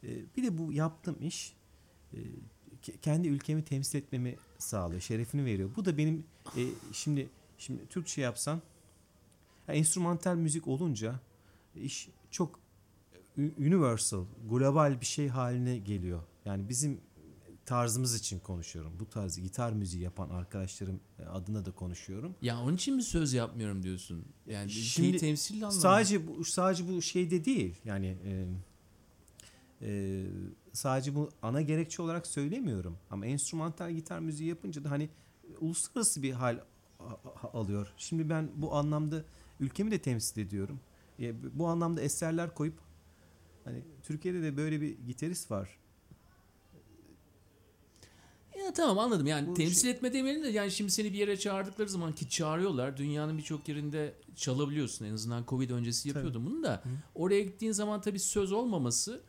[0.04, 1.52] E, bir de bu yaptığım iş
[2.12, 2.18] e,
[2.82, 5.00] ke- kendi ülkemi temsil etmemi sağlıyor.
[5.00, 5.70] Şerefini veriyor.
[5.76, 6.24] Bu da benim
[6.56, 7.28] e, şimdi
[7.58, 8.62] şimdi Türkçe yapsan
[9.68, 11.20] yani enstrümantal müzik olunca
[11.76, 12.60] iş çok
[13.38, 16.22] universal, global bir şey haline geliyor.
[16.44, 17.00] Yani bizim
[17.66, 18.92] tarzımız için konuşuyorum.
[19.00, 22.34] Bu tarz gitar müziği yapan arkadaşlarım adına da konuşuyorum.
[22.42, 24.24] ya onun için mi söz yapmıyorum diyorsun?
[24.46, 25.80] Yani Şimdi temsil anlamında.
[25.80, 27.74] Sadece bu sadece bu şeyde değil.
[27.84, 28.46] Yani e,
[29.82, 30.22] e,
[30.72, 32.98] sadece bu ana gerekçe olarak söylemiyorum.
[33.10, 35.08] Ama enstrümantal gitar müziği yapınca da hani
[35.60, 36.60] uluslararası bir hal
[37.52, 37.92] alıyor.
[37.96, 39.24] Şimdi ben bu anlamda
[39.60, 40.80] ülkemi de temsil ediyorum.
[41.20, 42.74] E, bu anlamda eserler koyup
[43.64, 45.78] hani Türkiye'de de böyle bir gitarist var.
[48.58, 49.26] Ya tamam anladım.
[49.26, 52.28] Yani Bu temsil şey- etme demeyelim de yani şimdi seni bir yere çağırdıkları zaman ki
[52.28, 52.96] çağırıyorlar.
[52.96, 55.04] Dünyanın birçok yerinde çalabiliyorsun.
[55.04, 56.82] En azından Covid öncesi yapıyordum bunu da.
[57.14, 59.20] Oraya gittiğin zaman tabii söz olmaması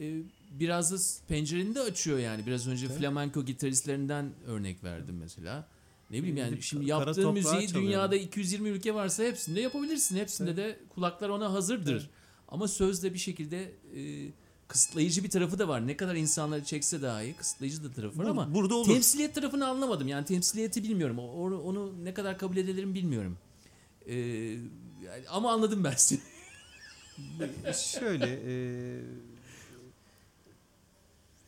[0.00, 2.46] e, biraz da pencereni de açıyor yani.
[2.46, 2.98] Biraz önce Tabii.
[2.98, 5.68] flamenco gitaristlerinden örnek verdim mesela.
[6.10, 10.16] Ne bileyim yani şimdi yaptığın müziği dünyada 220 ülke varsa hepsinde yapabilirsin.
[10.16, 11.92] Hepsinde de kulaklar ona hazırdır.
[11.92, 12.06] Evet.
[12.48, 14.30] Ama sözde bir şekilde e,
[14.68, 15.86] kısıtlayıcı bir tarafı da var.
[15.86, 18.86] Ne kadar insanları çekse dahi kısıtlayıcı da tarafı var Bu- ama burada olur.
[18.86, 20.08] temsiliyet tarafını anlamadım.
[20.08, 21.18] Yani temsiliyeti bilmiyorum.
[21.18, 23.38] Onu, onu ne kadar kabul edebilirim bilmiyorum.
[24.06, 26.20] Ee, yani- ama anladım ben seni.
[28.00, 28.40] Şöyle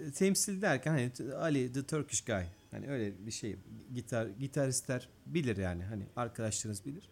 [0.01, 3.57] e, temsil derken hani Ali the Turkish guy hani öyle bir şey
[3.95, 7.11] gitar gitaristler bilir yani hani arkadaşlarınız bilir.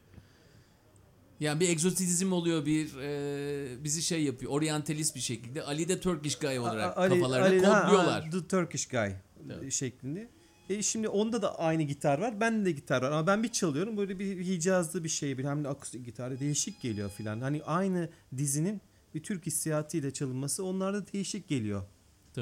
[1.40, 4.52] Yani bir egzotizm oluyor bir e, bizi şey yapıyor.
[4.52, 5.62] Oryantalist bir şekilde.
[5.62, 8.24] Ali de Turkish guy olarak Ali- kafalarına Ali- kodluyorlar.
[8.24, 9.10] ha, the Turkish guy
[9.50, 9.72] Evet.
[9.72, 10.28] şeklinde.
[10.68, 12.40] E şimdi onda da aynı gitar var.
[12.40, 15.64] Bende de gitar var ama ben bir çalıyorum böyle bir Hicazlı bir şey bir hem
[15.64, 17.40] de akustik gitarı değişik geliyor filan.
[17.40, 18.80] Hani aynı dizinin
[19.14, 21.82] bir Türk hissiyatıyla çalınması onlarda değişik geliyor.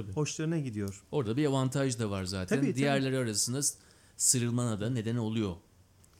[0.02, 0.12] Tabii.
[0.12, 1.02] Hoşlarına gidiyor.
[1.12, 2.56] Orada bir avantaj da var zaten.
[2.56, 2.76] Tabii, tabii.
[2.76, 3.78] Diğerleri arasında s-
[4.16, 5.54] sıyrılmana da neden oluyor.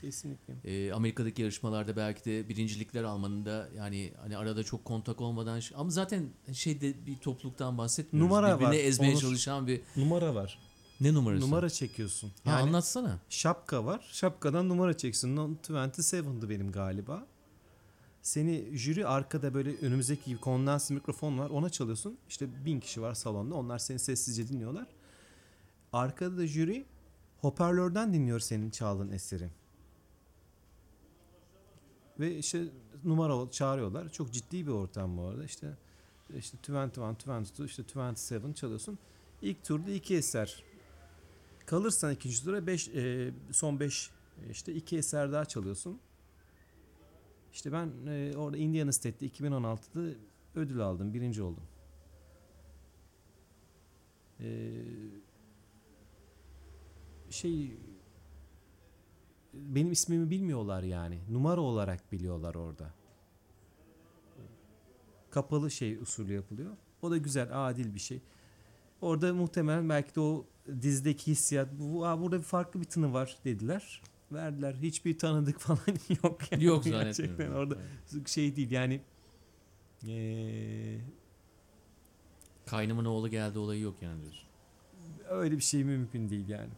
[0.01, 0.55] Kesinlikle.
[0.65, 5.91] Ee, Amerika'daki yarışmalarda belki de birincilikler almanın da yani hani arada çok kontak olmadan ama
[5.91, 8.31] zaten şeyde bir topluluktan bahsetmiyoruz.
[8.31, 9.21] Numara Birbirine var, ezmeye Onur.
[9.21, 10.59] çalışan bir Numara var.
[11.01, 11.47] ne numarası?
[11.47, 12.29] Numara çekiyorsun.
[12.45, 13.19] Ha, Yani anlatsana.
[13.31, 14.09] şapka var.
[14.13, 15.37] Şapkadan numara çeksin.
[15.37, 17.27] Non 27'dı benim galiba.
[18.27, 21.51] Seni jüri arkada böyle önümüzdeki gibi kondans mikrofon var.
[21.51, 22.19] Ona çalıyorsun.
[22.29, 23.55] İşte bin kişi var salonda.
[23.55, 24.87] Onlar seni sessizce dinliyorlar.
[25.93, 26.87] Arkada da jüri
[27.41, 29.51] hoparlörden dinliyor senin çaldığın eseri.
[32.21, 32.65] Ve işte
[33.05, 34.09] numara çağırıyorlar.
[34.09, 35.45] Çok ciddi bir ortam bu arada.
[35.45, 35.77] İşte
[36.37, 38.99] işte 21, 22, işte 27 çalıyorsun.
[39.43, 40.65] İlk turda iki eser
[41.67, 44.11] Kalırsan ikinci tura beş, e, son 5
[44.51, 46.01] işte iki eser daha çalıyorsun.
[47.57, 50.19] İşte ben e, orada Indiana State'de 2016'da
[50.55, 51.15] ödül aldım.
[51.15, 51.63] Birinci oldum.
[54.41, 54.73] E,
[57.31, 57.77] şey
[59.55, 61.21] benim ismimi bilmiyorlar yani.
[61.31, 62.95] Numara olarak biliyorlar orada.
[65.31, 66.77] Kapalı şey usulü yapılıyor.
[67.03, 68.21] O da güzel, adil bir şey.
[69.01, 70.47] Orada muhtemelen belki de o
[70.83, 74.03] dizdeki hissiyat bu aa, burada farklı bir tını var dediler.
[74.33, 74.75] Verdiler.
[74.75, 75.79] Hiçbir tanıdık falan
[76.23, 76.53] yok.
[76.53, 76.65] Yani.
[76.65, 77.79] Yok Gerçekten orada
[78.27, 79.01] şey değil yani
[80.07, 81.01] eee,
[82.67, 84.49] Kaynımın oğlu geldi olayı yok yani diyorsun.
[85.29, 86.71] öyle bir şey mümkün değil yani.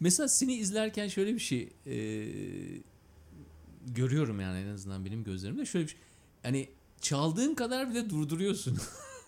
[0.00, 1.94] Mesela seni izlerken şöyle bir şey e,
[3.86, 6.00] görüyorum yani en azından benim gözlerimde şöyle bir şey.
[6.42, 6.68] Hani
[7.00, 8.78] çaldığın kadar bile durduruyorsun.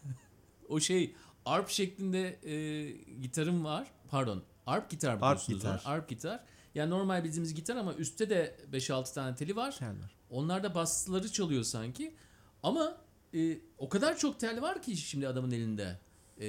[0.69, 1.15] o şey
[1.45, 2.91] arp şeklinde e,
[3.23, 3.91] gitarım var.
[4.11, 4.43] Pardon.
[4.67, 5.59] Arp gitar biliyorsunuz.
[5.59, 5.75] gitar.
[5.75, 5.83] var.
[5.85, 6.41] Arp gitar.
[6.75, 9.77] Yani normal bildiğimiz gitar ama üstte de 5-6 tane teli var.
[9.79, 10.17] Tel var.
[10.31, 12.15] Onlar da basları çalıyor sanki.
[12.63, 12.97] Ama
[13.35, 15.99] e, o kadar çok tel var ki şimdi adamın elinde.
[16.41, 16.47] E,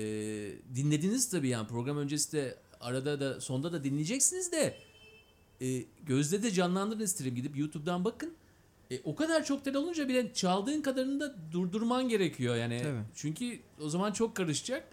[0.76, 4.78] dinlediniz tabii yani program öncesi de arada da sonda da dinleyeceksiniz de
[5.62, 8.34] e, gözde de canlandırın isterim gidip YouTube'dan bakın.
[8.92, 12.82] E, o kadar çok tel olunca bile çaldığın kadarını da durdurman gerekiyor yani.
[12.84, 13.02] Tabii.
[13.16, 14.88] Çünkü o zaman çok karışacak.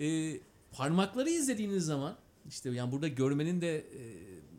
[0.00, 0.36] E,
[0.72, 2.16] parmakları izlediğiniz zaman
[2.48, 4.02] işte yani burada görmenin de e,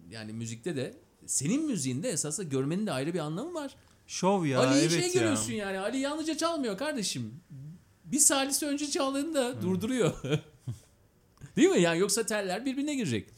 [0.10, 3.76] yani müzikte de senin müziğinde esasında görmenin de ayrı bir anlamı var.
[4.08, 5.14] Şov ya Ali'yi evet şey ya.
[5.14, 5.80] görüyorsun yani.
[5.80, 7.34] Ali yalnızca çalmıyor kardeşim.
[8.06, 10.14] Bir salise önce çaldığını da durduruyor.
[11.56, 11.82] Değil mi?
[11.82, 13.30] Yani yoksa teller birbirine girecek.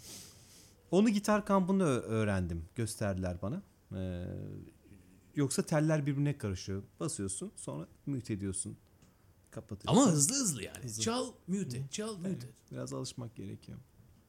[0.92, 2.66] Onu gitar kampında öğrendim.
[2.76, 3.62] Gösterdiler bana.
[3.96, 4.26] Ee,
[5.36, 6.84] yoksa teller birbirine karışıyor.
[7.00, 8.78] Basıyorsun sonra mute ediyorsun.
[9.52, 10.02] Kapatıyorsun.
[10.02, 10.84] Ama hızlı hızlı yani.
[10.84, 11.04] Hızlı.
[11.04, 12.72] Çal, mute çal, mute Evet, et.
[12.72, 13.78] biraz alışmak gerekiyor.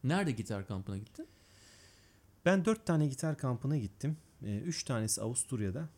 [0.06, 1.26] Nerede gitar kampına gittin?
[2.44, 4.16] Ben dört tane gitar kampına gittim.
[4.44, 5.88] Ee, üç tanesi Avusturya'da.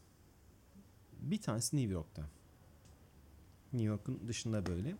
[1.21, 2.23] Bir tanesi New York'ta.
[3.73, 4.88] New York'un dışında böyle.
[4.88, 4.97] Ee,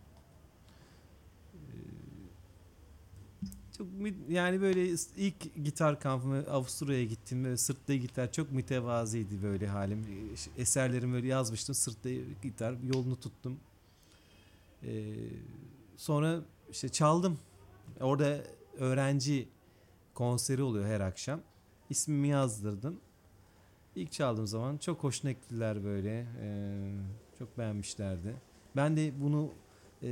[3.77, 3.87] çok
[4.29, 9.99] yani böyle ilk gitar kampıma Avusturya'ya gittim ve sırtta gitar çok mütevazıydı böyle halim.
[10.57, 12.09] Ee, Eserlerimi böyle yazmıştım sırtta
[12.43, 13.59] gitar yolunu tuttum.
[15.97, 16.41] Sonra
[16.71, 17.39] işte çaldım.
[17.99, 18.43] Orada
[18.79, 19.49] öğrenci
[20.13, 21.41] konseri oluyor her akşam.
[21.89, 22.99] İsmimi yazdırdım.
[23.95, 26.27] İlk çaldığım zaman çok hoşuna gittiler böyle.
[26.41, 26.91] Ee,
[27.39, 28.35] çok beğenmişlerdi.
[28.75, 29.51] Ben de bunu
[30.03, 30.09] e,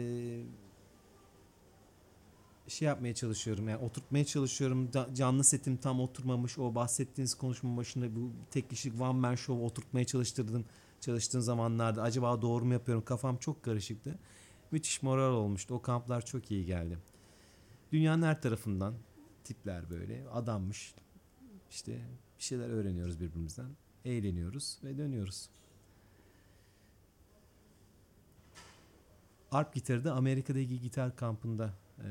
[2.68, 3.70] şey yapmaya çalışıyorum.
[3.70, 4.90] Yani oturtmaya çalışıyorum.
[5.14, 6.58] Canlı setim tam oturmamış.
[6.60, 10.66] O bahsettiğiniz konuşma başında bu tek kişilik one man show oturtmaya çalıştırdım.
[11.02, 13.06] Çalıştığım zamanlarda acaba doğru mu yapıyorum?
[13.06, 14.20] Kafam çok karışıktı.
[14.72, 15.74] Müthiş moral olmuştu.
[15.74, 16.98] O kamplar çok iyi geldi.
[17.92, 18.96] Dünyanın her tarafından
[19.44, 20.96] tipler böyle adammış.
[21.70, 22.02] İşte
[22.38, 23.70] bir şeyler öğreniyoruz birbirimizden.
[24.06, 25.50] Eğleniyoruz ve dönüyoruz.
[29.52, 32.06] Arp gitarı da Amerika'daki gitar kampında e,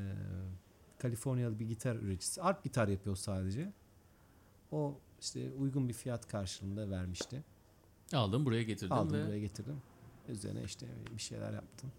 [0.99, 2.43] Kaliforniyalı bir gitar üreticisi.
[2.43, 3.73] Arp gitar yapıyor sadece.
[4.73, 7.45] O işte uygun bir fiyat karşılığında vermişti.
[8.13, 9.83] Aldım buraya getirdim Aldım ve buraya getirdim.
[10.29, 11.93] Üzerine işte bir şeyler yaptım.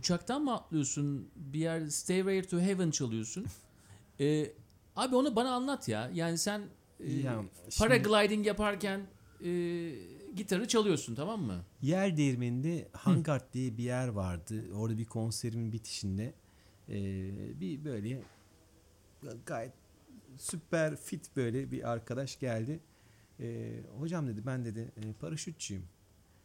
[0.00, 1.30] Uçaktan mı atlıyorsun?
[1.36, 3.46] Bir yer Stairway to Heaven çalıyorsun.
[4.20, 4.52] Ee,
[4.96, 6.10] abi onu bana anlat ya.
[6.14, 6.62] Yani sen
[7.00, 9.00] e, Ya, şimdi- paragliding yaparken
[9.44, 9.50] e,
[10.36, 11.64] gitarı çalıyorsun tamam mı?
[11.82, 14.64] Yer değirmeninde Hangart diye bir yer vardı.
[14.74, 16.34] Orada bir konserin bitişinde
[16.88, 16.96] e,
[17.60, 18.22] bir böyle
[19.46, 19.72] gayet
[20.38, 22.80] süper fit böyle bir arkadaş geldi.
[23.40, 25.82] E, hocam dedi ben dedi e, paraşütçüyüm.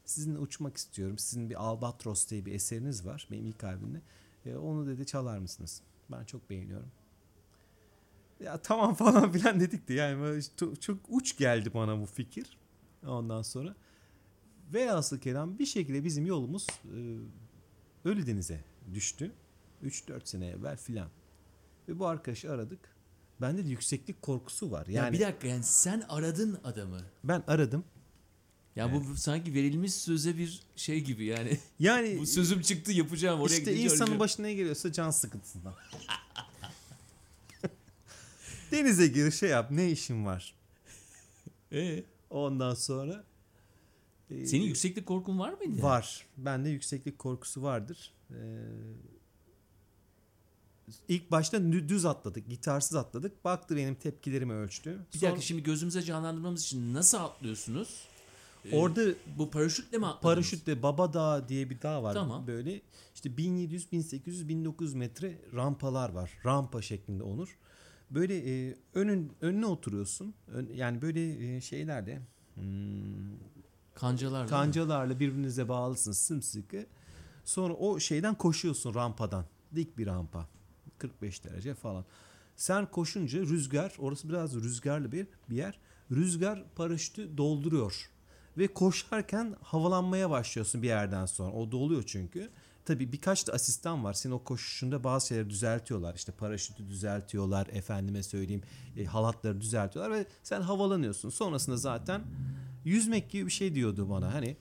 [0.06, 1.18] Sizinle uçmak istiyorum.
[1.18, 4.02] Sizin bir Albatros diye bir eseriniz var benim ilk albümde.
[4.46, 5.82] E, onu dedi çalar mısınız?
[6.12, 6.92] Ben çok beğeniyorum.
[8.40, 10.42] Ya tamam falan filan dedik de yani böyle
[10.80, 12.58] çok, uç geldi bana bu fikir.
[13.08, 13.76] Ondan sonra
[14.74, 16.98] Velhasıl kelam bir şekilde bizim yolumuz e,
[18.10, 18.64] Ölüdeniz'e
[18.94, 19.32] düştü.
[19.84, 21.10] 3-4 sene evvel filan.
[21.90, 22.80] Ve bu arkadaşı aradık.
[23.42, 24.88] Bende de yükseklik korkusu var.
[24.88, 27.02] Ya Yani bir dakika yani sen aradın adamı.
[27.24, 27.84] ben aradım.
[28.76, 31.60] Ya bu sanki verilmiş söze bir şey gibi yani.
[31.80, 35.76] Yani bu sözüm çıktı yapacağım oraya işte insanın başına ne geliyorsa can sıkıntısından.
[38.72, 40.56] Denize gir şey yap ne işin var?
[41.72, 43.24] Ee, Ondan sonra
[44.32, 45.82] e, senin yükseklik korkun var mıydı?
[45.82, 46.26] Var.
[46.38, 48.14] Bende yükseklik korkusu vardır.
[48.32, 48.36] Ee,
[51.08, 52.50] ilk başta düz atladık.
[52.50, 53.46] Gitarsız atladık.
[53.46, 55.06] Baktı benim tepkilerimi ölçtü.
[55.14, 58.08] Bir Sonra dakika şimdi gözümüze canlandırmamız için nasıl atlıyorsunuz?
[58.72, 59.02] Ee, orada
[59.38, 60.24] bu paraşütle mi atladınız?
[60.36, 62.14] paraşütle Baba Dağı diye bir dağ var.
[62.14, 62.48] Tamam.
[62.48, 62.82] Böyle
[63.16, 66.32] işte 1700, 1800, 1900 metre rampalar var.
[66.46, 67.58] Rampa şeklinde olur.
[68.12, 70.34] Böyle e, önün önüne oturuyorsun.
[70.48, 72.22] Ön- yani böyle e, şeylerle
[72.56, 72.64] hmm,
[73.96, 74.34] Kancalar.
[74.34, 74.50] değil mi?
[74.50, 76.86] Kancalarla birbirinize bağlısınız sımsıkı.
[77.46, 79.46] Sonra o şeyden koşuyorsun rampadan.
[79.76, 80.48] Dik bir rampa.
[80.98, 82.06] 45 derece falan.
[82.56, 85.80] Sen koşunca rüzgar, orası biraz rüzgarlı bir bir yer.
[86.12, 88.10] Rüzgar paraşütü dolduruyor.
[88.58, 91.52] Ve koşarken havalanmaya başlıyorsun bir yerden sonra.
[91.52, 92.50] O doluyor çünkü.
[92.86, 94.14] tabii birkaç da asistan var.
[94.14, 96.16] Senin o koşuşunda bazı şeyleri düzeltiyorlar.
[96.16, 97.68] İşte paraşütü düzeltiyorlar.
[97.72, 98.62] Efendime söyleyeyim
[98.98, 101.30] e, halatları düzeltiyorlar ve sen havalanıyorsun.
[101.30, 102.22] Sonrasında zaten
[102.86, 104.34] yüzmek gibi bir şey diyordu bana.
[104.34, 104.58] Hani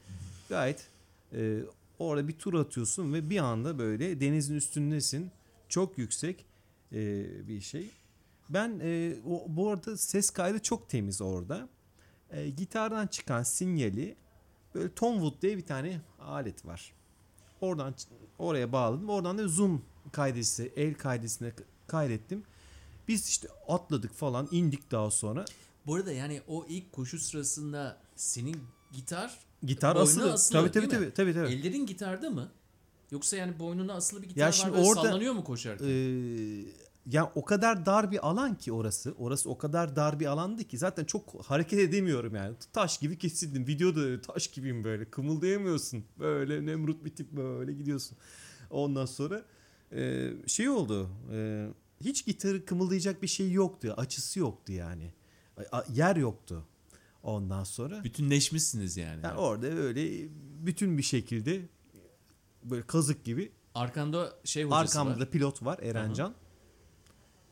[0.49, 0.89] gayet
[1.33, 1.61] e,
[1.99, 5.31] orada bir tur atıyorsun ve bir anda böyle denizin üstündesin.
[5.69, 6.45] Çok yüksek
[6.93, 7.91] e, bir şey.
[8.51, 11.69] Ben e, o, bu arada ses kaydı çok temiz orada.
[12.35, 14.17] E, gitardan çıkan sinyali
[14.75, 16.93] böyle Tomwood diye bir tane alet var.
[17.61, 17.95] Oradan
[18.39, 19.09] oraya bağladım.
[19.11, 21.53] Oradan da zoom kaydesi, el kaydesine
[21.87, 22.43] kaydettim.
[23.09, 25.45] Biz işte atladık falan indik daha sonra.
[25.87, 28.57] Bu arada yani o ilk koşu sırasında senin
[28.93, 30.33] gitar Gitar asılı.
[30.33, 31.53] asılı, tabii tabii tabii, tabii tabii.
[31.53, 32.49] ellerin gitarda mı?
[33.11, 35.87] Yoksa yani boynuna asılı bir gitar Ya var şimdi orada- sallanıyor mu koşarken?
[35.87, 36.65] Ee,
[37.07, 39.15] yani o kadar dar bir alan ki orası.
[39.19, 42.57] Orası o kadar dar bir alandı ki zaten çok hareket edemiyorum yani.
[42.73, 43.67] Taş gibi kesildim.
[43.67, 45.11] Videoda öyle taş gibiyim böyle.
[45.11, 46.05] Kımıldayamıyorsun.
[46.19, 48.19] Böyle Nemrut bir tip böyle gidiyorsun.
[48.71, 49.43] Ondan sonra
[49.93, 51.11] e, şey oldu.
[51.33, 51.69] e,
[52.01, 53.95] hiç gitarı kımıldayacak bir şey yoktu.
[53.97, 55.13] Açısı yoktu yani.
[55.73, 56.65] A- Yer yoktu.
[57.23, 58.05] Ondan sonra.
[58.05, 59.21] Bütünleşmişsiniz yani.
[59.25, 60.29] Yani orada öyle
[60.67, 61.61] bütün bir şekilde
[62.65, 65.21] böyle kazık gibi Arkanda şey hocası Arkamda var.
[65.21, 66.35] da pilot var Erencan.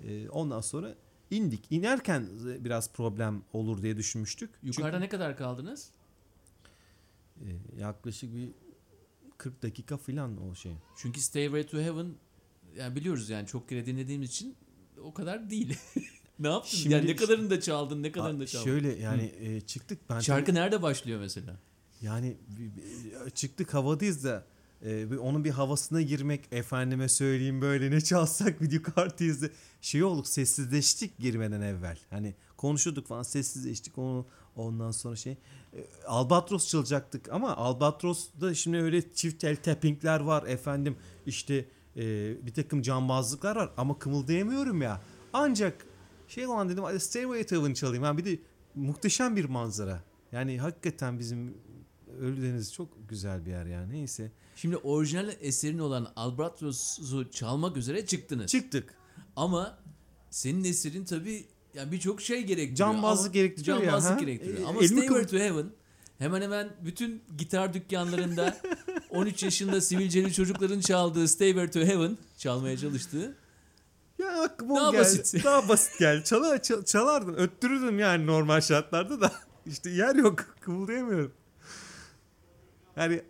[0.07, 0.95] Ee, ondan sonra
[1.31, 1.65] indik.
[1.71, 2.27] İnerken
[2.65, 4.51] biraz problem olur diye düşünmüştük.
[4.63, 5.91] Yukarıda ne kadar kaldınız?
[7.39, 8.49] Çünkü, e, yaklaşık bir
[9.39, 10.73] 40 dakika falan o şey.
[10.97, 12.15] Çünkü Stairway to Heaven
[12.77, 14.57] yani biliyoruz yani çok kere dinlediğimiz için
[15.03, 15.79] o kadar değil.
[16.39, 16.77] ne yaptın?
[16.77, 18.65] Şimdi- yani ne kadarını da çaldın, ne kadarını da çaldın?
[18.65, 21.57] şöyle yani e, çıktık ben Şarkı nerede başlıyor mesela?
[22.03, 24.45] yani bir- çıktık havadayız da
[24.85, 29.47] e, onun bir havasına girmek efendime söyleyeyim böyle ne çalsak video kartıyız da
[29.81, 31.99] şey olduk sessizleştik girmeden evvel.
[32.11, 39.13] Hani konuşuyorduk falan sessizleştik onu ondan sonra şey e, Albatros çalacaktık ama Albatros'da şimdi öyle
[39.13, 42.03] çift tel tappingler var efendim işte e,
[42.47, 45.01] bir takım cambazlıklar var ama kımıldayamıyorum ya.
[45.33, 45.87] Ancak
[46.29, 48.05] şey olan dedim Stairway to çalayım.
[48.05, 48.39] Ha bir de
[48.75, 50.03] muhteşem bir manzara.
[50.33, 51.55] Yani hakikaten bizim
[52.21, 53.93] Ölüdeniz çok güzel bir yer yani.
[53.93, 54.33] Neyse.
[54.57, 58.51] Şimdi orijinal eserin olan Albatros'u çalmak üzere çıktınız.
[58.51, 58.95] Çıktık.
[59.37, 59.79] Ama
[60.31, 61.45] senin eserin tabii
[61.75, 62.77] yani birçok şey gerektiriyor.
[62.77, 64.59] Cambazlık Ama- gerektiriyor ya, Cambazlık gerektiriyor.
[64.61, 65.67] E, Ama Stairway kıv- to Heaven
[66.19, 68.59] hemen hemen bütün gitar dükkanlarında
[69.11, 73.37] 13 yaşında sivilceli çocukların çaldığı Stairway to Heaven çalmaya çalıştığı
[74.19, 75.01] Ya aklıma Daha o geldi.
[75.01, 75.45] basit.
[75.45, 76.25] Daha basit geldi.
[76.25, 77.35] Çala, çal- çalardım.
[77.35, 79.33] Öttürürdüm yani normal şartlarda da.
[79.67, 80.45] İşte yer yok.
[80.61, 81.33] Kımıldayamıyorum.
[82.97, 83.23] Yani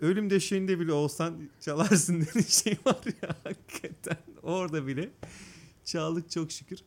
[0.00, 4.18] ölüm döşeğinde bile olsan çalarsın dediğin şey var ya hakikaten.
[4.42, 5.10] Orada bile
[5.84, 6.78] çaldık çok şükür.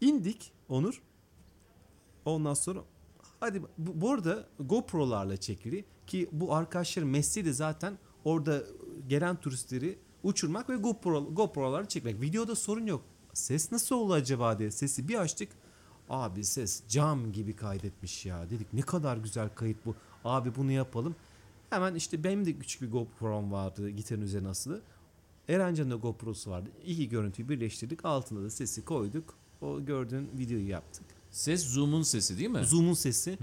[0.00, 1.02] İndik Onur.
[2.24, 2.80] Ondan sonra
[3.40, 8.62] hadi bu, bu arada GoPro'larla çekili ki bu arkadaşların mesleği de zaten orada
[9.08, 12.20] gelen turistleri uçurmak ve GoPro, GoPro'larla çekmek.
[12.20, 13.04] Videoda sorun yok.
[13.32, 15.48] Ses nasıl oldu acaba diye sesi bir açtık.
[16.10, 18.50] Abi ses cam gibi kaydetmiş ya.
[18.50, 19.94] Dedik ne kadar güzel kayıt bu.
[20.24, 21.16] Abi bunu yapalım.
[21.70, 24.80] Hemen işte benim de küçük bir GoPro'm vardı gitarın üzerine asılı.
[25.48, 26.70] Erencan'ın da GoPro'su vardı.
[26.86, 28.04] İki görüntüyü birleştirdik.
[28.04, 29.34] Altına da sesi koyduk.
[29.60, 31.04] O gördüğün videoyu yaptık.
[31.30, 32.64] ses zoom'un sesi değil mi?
[32.64, 33.38] Zoom'un sesi.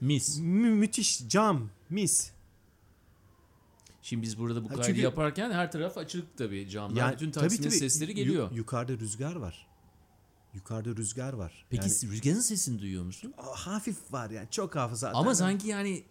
[0.00, 0.38] Mis.
[0.38, 2.30] Mü- müthiş cam mis.
[4.02, 6.96] Şimdi biz burada bu kaydı çünkü- yaparken her taraf açık tabii camlar.
[7.00, 7.78] Yani Bütün Taksim'in tabii.
[7.78, 8.50] sesleri Yu- geliyor.
[8.52, 9.66] yukarıda rüzgar var.
[10.58, 11.64] Yukarıda rüzgar var.
[11.70, 13.34] Peki Yani, rüzgarın sesini duyuyor musun?
[13.36, 15.18] Hafif var yani çok hafif zaten.
[15.18, 16.04] Ama sanki yani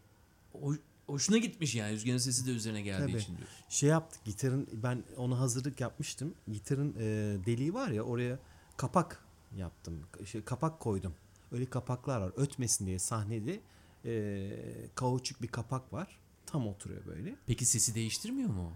[0.61, 0.75] o-
[1.07, 3.21] hoşuna gitmiş yani rüzgarın sesi de üzerine geldiği Tabii.
[3.21, 3.47] için diyor.
[3.69, 6.33] şey yaptık gitarın ben ona hazırlık yapmıştım.
[6.51, 7.05] Gitarın e,
[7.45, 8.39] deliği var ya oraya
[8.77, 9.23] kapak
[9.57, 9.99] yaptım.
[10.25, 11.13] Şey, kapak koydum.
[11.51, 12.31] Öyle kapaklar var.
[12.37, 13.59] Ötmesin diye sahnede
[14.05, 14.51] e,
[14.95, 16.17] kauçuk bir kapak var.
[16.45, 17.35] Tam oturuyor böyle.
[17.47, 18.73] Peki sesi değiştirmiyor mu?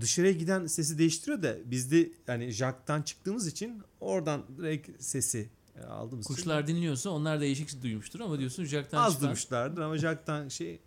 [0.00, 6.24] Dışarıya giden sesi değiştiriyor da bizde hani jack'tan çıktığımız için oradan direkt sesi e, aldığımız
[6.24, 9.26] için Kuşlar dinliyorsa onlar değişik duymuştur ama diyorsun jacktan az çıkan.
[9.26, 10.80] durmuşlardır ama jack'tan şey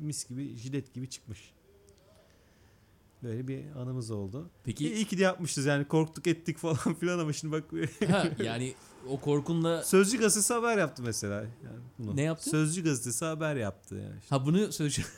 [0.00, 1.52] mis gibi jilet gibi çıkmış.
[3.22, 4.50] Böyle bir anımız oldu.
[4.64, 7.64] Peki İyi, iyi ki de yapmışız yani korktuk ettik falan filan ama şimdi bak
[8.08, 8.74] ha, yani
[9.08, 11.34] o korkunla Sözcü gazetesi haber yaptı mesela.
[11.40, 12.16] Yani bunu.
[12.16, 12.50] Ne yaptı?
[12.50, 14.18] Sözcü gazetesi haber yaptı yani.
[14.22, 15.10] İşte, ha bunu söyleyeceğim.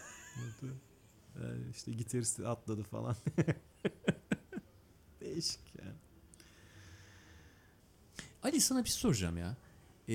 [1.41, 3.17] Yani işte gitarist atladı falan.
[5.21, 5.97] Değişik yani.
[8.43, 9.57] Ali sana bir şey soracağım ya.
[10.09, 10.15] Ee,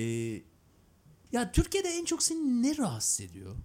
[1.32, 3.56] ya Türkiye'de en çok seni ne rahatsız ediyor?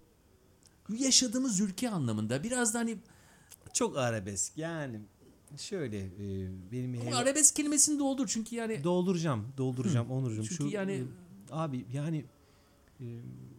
[0.90, 2.98] Yaşadığımız ülke anlamında biraz da hani
[3.74, 5.02] Çok arabesk yani.
[5.58, 10.44] Şöyle e, benim ama arabesk kelimesini doldur çünkü yani dolduracağım, dolduracağım Onurcuğum.
[10.44, 11.04] Çünkü Şu yani- e,
[11.52, 12.26] abi yani
[13.00, 13.06] e,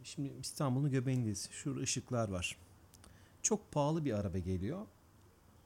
[0.04, 1.48] şimdi İstanbul'un göbeğindeyiz.
[1.50, 2.56] Şurada ışıklar var.
[3.44, 4.86] Çok pahalı bir araba geliyor.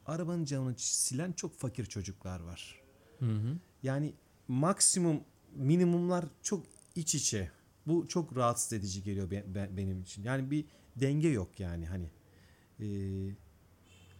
[0.06, 2.82] arabanın camını silen çok fakir çocuklar var.
[3.18, 3.58] Hı hı.
[3.82, 4.14] Yani
[4.48, 5.20] maksimum
[5.54, 7.50] minimumlar çok iç içe.
[7.86, 10.22] Bu çok rahatsız edici geliyor be- be- benim için.
[10.22, 10.64] Yani bir
[10.96, 12.10] denge yok yani hani.
[12.80, 13.34] Ee,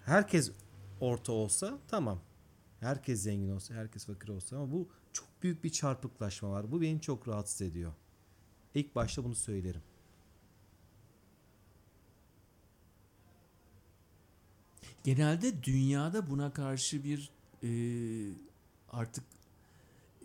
[0.04, 0.52] herkes
[1.00, 2.20] orta olsa tamam.
[2.80, 6.72] Herkes zengin olsa, herkes fakir olsa ama bu çok büyük bir çarpıklaşma var.
[6.72, 7.92] Bu beni çok rahatsız ediyor.
[8.74, 9.82] İlk başta bunu söylerim.
[15.04, 17.30] Genelde dünyada buna karşı bir
[17.62, 17.70] e,
[18.92, 19.24] artık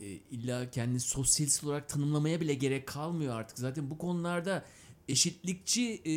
[0.01, 3.59] e, illa kendini sosyalist olarak tanımlamaya bile gerek kalmıyor artık.
[3.59, 4.65] Zaten bu konularda
[5.07, 6.13] eşitlikçi e,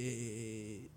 [0.00, 0.90] e,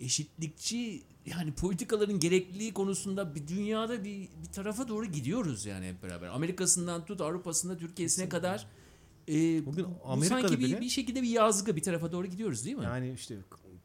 [0.00, 6.28] eşitlikçi yani politikaların gerekliliği konusunda bir dünyada bir, bir tarafa doğru gidiyoruz yani hep beraber.
[6.28, 8.66] Amerika'sından tut Avrupa'sında Türkiye'sine kadar
[9.28, 12.26] e, Bugün bu- bu Amerika'da sanki bir, bile- bir şekilde bir yazgı bir tarafa doğru
[12.26, 12.84] gidiyoruz değil mi?
[12.84, 13.36] Yani işte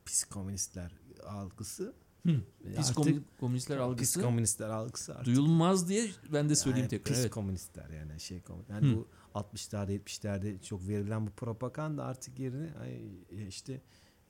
[0.05, 0.91] pis komünistler
[1.29, 1.93] algısı.
[2.25, 2.41] Hı.
[2.75, 5.25] Pis artık- komün- komünistler Pis algısı komünistler algısı artık.
[5.25, 7.13] duyulmaz diye ben de söyleyeyim Yani tekrar.
[7.13, 7.31] Pis Evet.
[7.31, 8.63] komünistler yani şey komün.
[8.69, 8.95] Yani Hı.
[8.95, 13.01] bu 60'larda 70'lerde çok verilen bu propaganda artık yerine ay,
[13.47, 13.81] işte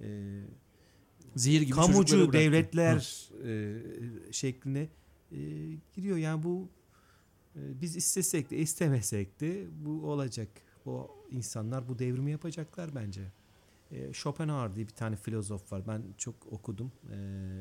[0.01, 0.39] e,
[1.35, 3.81] Zehir gibi kamucu devletler e,
[4.31, 4.89] şeklinde
[5.31, 5.37] e,
[5.95, 6.17] giriyor.
[6.17, 6.69] Yani bu
[7.55, 10.49] e, biz istesek de istemesek de bu olacak.
[10.85, 13.21] Bu insanlar bu devrimi yapacaklar bence.
[13.91, 15.87] E, Schopenhauer diye bir tane filozof var.
[15.87, 16.91] Ben çok okudum.
[17.11, 17.15] E,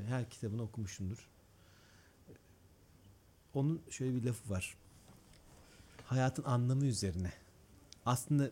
[0.08, 1.28] her kitabını okumuşumdur.
[3.54, 4.76] Onun şöyle bir lafı var.
[6.04, 7.32] Hayatın anlamı üzerine.
[8.06, 8.50] Aslında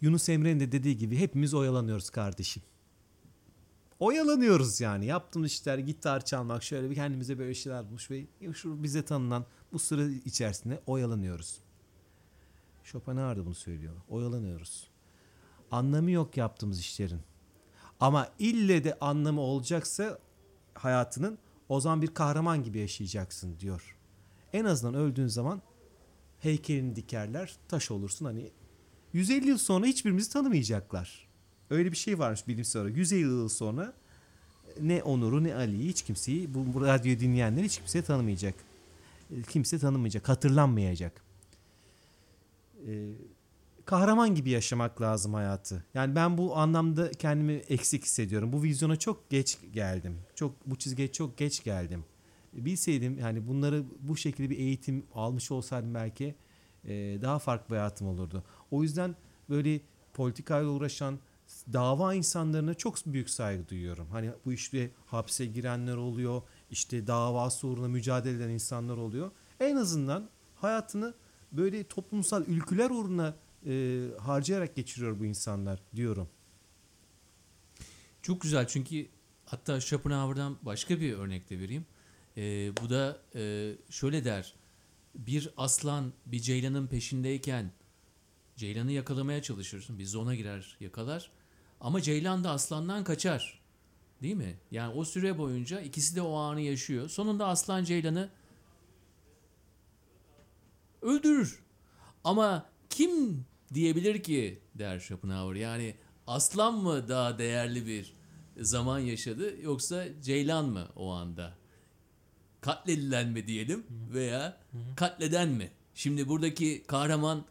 [0.00, 2.62] Yunus Emre'nin de dediği gibi hepimiz oyalanıyoruz kardeşim.
[4.00, 5.06] Oyalanıyoruz yani.
[5.06, 9.78] Yaptığımız işler gitar çalmak şöyle bir kendimize böyle şeyler bulmuş ve şu bize tanınan bu
[9.78, 11.60] süre içerisinde oyalanıyoruz.
[12.84, 13.94] Schopenhauer da bunu söylüyor.
[14.08, 14.89] Oyalanıyoruz.
[15.70, 17.20] Anlamı yok yaptığımız işlerin.
[18.00, 20.18] Ama ille de anlamı olacaksa
[20.74, 23.96] hayatının o zaman bir kahraman gibi yaşayacaksın diyor.
[24.52, 25.62] En azından öldüğün zaman
[26.38, 28.50] heykelini dikerler, taş olursun hani
[29.12, 31.28] 150 yıl sonra hiçbirimizi tanımayacaklar.
[31.70, 32.96] Öyle bir şey varmış bilimsel olarak.
[32.96, 33.94] 150 yıl sonra
[34.80, 38.54] ne Onur'u ne Ali'yi hiç kimseyi bu, radyoyu dinleyenler hiç kimse tanımayacak.
[39.48, 41.22] Kimse tanımayacak, hatırlanmayacak.
[42.86, 43.12] Ee,
[43.90, 45.84] kahraman gibi yaşamak lazım hayatı.
[45.94, 48.52] Yani ben bu anlamda kendimi eksik hissediyorum.
[48.52, 50.18] Bu vizyona çok geç geldim.
[50.34, 52.04] Çok bu çizgiye çok geç geldim.
[52.52, 56.34] Bilseydim yani bunları bu şekilde bir eğitim almış olsaydım belki
[56.84, 58.44] e, daha farklı bir hayatım olurdu.
[58.70, 59.16] O yüzden
[59.48, 59.80] böyle
[60.14, 61.18] politikayla uğraşan
[61.72, 64.06] dava insanlarına çok büyük saygı duyuyorum.
[64.10, 69.30] Hani bu işte hapse girenler oluyor, işte davası uğruna mücadele eden insanlar oluyor.
[69.60, 71.14] En azından hayatını
[71.52, 73.34] böyle toplumsal ülküler uğruna
[73.66, 76.28] e, harcayarak geçiriyor bu insanlar diyorum.
[78.22, 79.08] Çok güzel çünkü
[79.46, 81.86] hatta Schopenhauer'dan başka bir örnek de vereyim.
[82.36, 84.54] Ee, bu da e, şöyle der.
[85.14, 87.72] Bir aslan bir ceylanın peşindeyken
[88.56, 89.98] ceylanı yakalamaya çalışırsın.
[89.98, 91.30] Bir zona girer yakalar.
[91.80, 93.60] Ama ceylan da aslandan kaçar.
[94.22, 94.58] Değil mi?
[94.70, 97.08] Yani o süre boyunca ikisi de o anı yaşıyor.
[97.08, 98.30] Sonunda aslan ceylanı
[101.02, 101.62] öldürür.
[102.24, 105.54] Ama kim diyebilir ki der Schopenhauer.
[105.54, 105.94] Yani
[106.26, 108.14] aslan mı daha değerli bir
[108.60, 111.54] zaman yaşadı yoksa ceylan mı o anda?
[112.60, 114.56] Katledilen mi diyelim veya
[114.96, 115.70] katleden mi?
[115.94, 117.44] Şimdi buradaki kahraman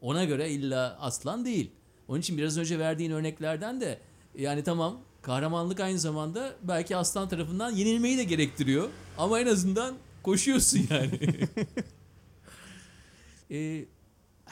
[0.00, 1.70] ona göre illa aslan değil.
[2.08, 4.00] Onun için biraz önce verdiğin örneklerden de
[4.38, 8.88] yani tamam kahramanlık aynı zamanda belki aslan tarafından yenilmeyi de gerektiriyor.
[9.18, 11.20] Ama en azından koşuyorsun yani.
[13.54, 13.84] Ee,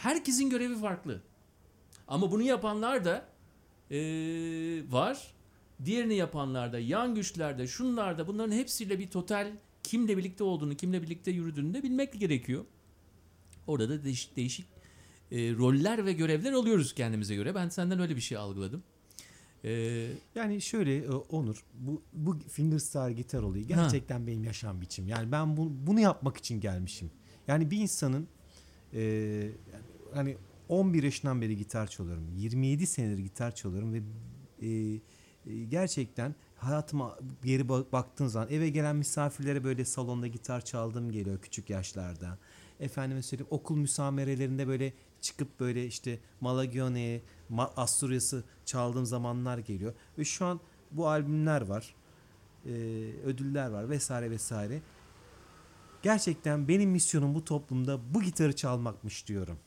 [0.02, 1.22] herkesin görevi farklı.
[2.08, 3.28] Ama bunu yapanlar da
[3.90, 5.34] ee, var.
[5.84, 11.02] Diğerini yapanlar da, yan güçlerde, şunlar da bunların hepsiyle bir total kimle birlikte olduğunu, kimle
[11.02, 12.64] birlikte yürüdüğünü de bilmek gerekiyor.
[13.66, 14.66] Orada da değişik, değişik
[15.32, 17.54] e, roller ve görevler alıyoruz kendimize göre.
[17.54, 18.82] Ben senden öyle bir şey algıladım.
[19.64, 25.08] Ee, Yani şöyle e, Onur bu bu fingerstyle gitar olayı gerçekten benim yaşam biçim.
[25.08, 27.10] Yani ben bu, bunu yapmak için gelmişim.
[27.48, 28.28] Yani bir insanın
[28.94, 29.00] e,
[30.14, 30.36] hani
[30.68, 32.28] 11 yaşından beri gitar çalıyorum.
[32.36, 34.02] 27 senedir gitar çalıyorum ve
[34.62, 34.68] e,
[35.46, 41.38] e, gerçekten hayatıma geri bak- baktığın zaman eve gelen misafirlere böyle salonda gitar çaldığım geliyor
[41.42, 42.38] küçük yaşlarda.
[42.80, 49.94] Efendime söyleyeyim okul müsamerelerinde böyle çıkıp böyle işte Malagione'ye, Ma- Asturias'ı çaldığım zamanlar geliyor.
[50.18, 51.94] Ve şu an bu albümler var.
[52.66, 52.70] e,
[53.24, 54.82] ödüller var vesaire vesaire.
[56.02, 59.58] Gerçekten benim misyonum bu toplumda bu gitarı çalmakmış diyorum.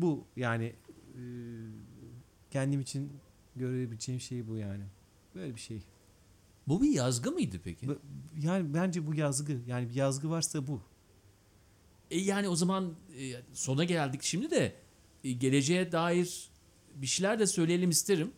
[0.00, 0.64] Bu yani
[1.14, 1.20] e,
[2.50, 3.12] kendim için
[3.56, 4.84] görebileceğim şey bu yani.
[5.34, 5.82] Böyle bir şey.
[6.68, 7.88] Bu bir yazgı mıydı peki?
[7.88, 7.98] Bu-
[8.42, 9.60] Yani bence bu yazgı.
[9.66, 10.80] Yani bir yazgı varsa bu.
[12.10, 14.74] E yani o zaman e, sona geldik şimdi de
[15.24, 16.50] e, geleceğe dair
[16.94, 18.32] bir şeyler de söyleyelim isterim.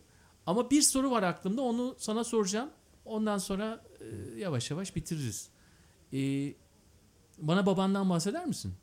[0.45, 2.69] Ama bir soru var aklımda onu sana soracağım.
[3.05, 5.49] Ondan sonra e, yavaş yavaş bitiririz.
[6.13, 6.19] E,
[7.37, 8.73] bana babandan bahseder misin?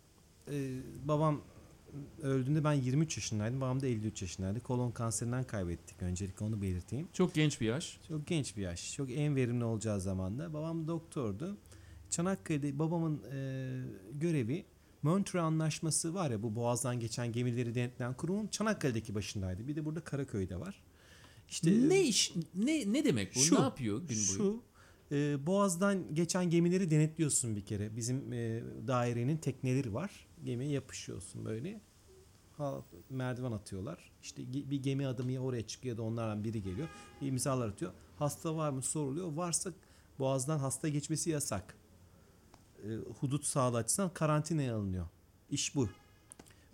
[0.50, 1.40] Ee, babam
[2.22, 3.60] öldüğünde ben 23 yaşındaydım.
[3.60, 4.60] Babam da 53 yaşındaydı.
[4.60, 6.02] Kolon kanserinden kaybettik.
[6.02, 7.08] Öncelikle onu belirteyim.
[7.12, 8.00] Çok genç bir yaş.
[8.08, 8.94] Çok genç bir yaş.
[8.94, 10.52] Çok en verimli olacağı zamanda.
[10.52, 11.56] Babam doktordu.
[12.10, 13.68] Çanakkale'de babamın e,
[14.12, 14.64] görevi
[15.02, 19.68] Montreux Anlaşması var ya bu boğazdan geçen gemileri denetleyen kurumun Çanakkale'deki başındaydı.
[19.68, 20.82] Bir de burada Karaköy'de var.
[21.48, 23.40] İşte ne iş ne ne demek bu?
[23.40, 24.16] Şu, ne yapıyor gün boyu?
[24.16, 24.62] Şu
[25.12, 27.96] e, boğazdan geçen gemileri denetliyorsun bir kere.
[27.96, 30.25] Bizim e, dairenin tekneleri var.
[30.44, 31.80] Gemiye yapışıyorsun böyle.
[32.56, 34.10] Ha, merdiven atıyorlar.
[34.22, 36.88] İşte bir gemi adamı ya oraya çıkıyor ya da onlardan biri geliyor.
[37.20, 37.92] İmzalar atıyor.
[38.18, 39.32] Hasta var mı soruluyor.
[39.32, 39.70] Varsa
[40.18, 41.76] boğazdan hasta geçmesi yasak.
[42.84, 42.88] E,
[43.20, 45.06] hudut sağlığı açısından karantinaya alınıyor.
[45.50, 45.88] İş bu.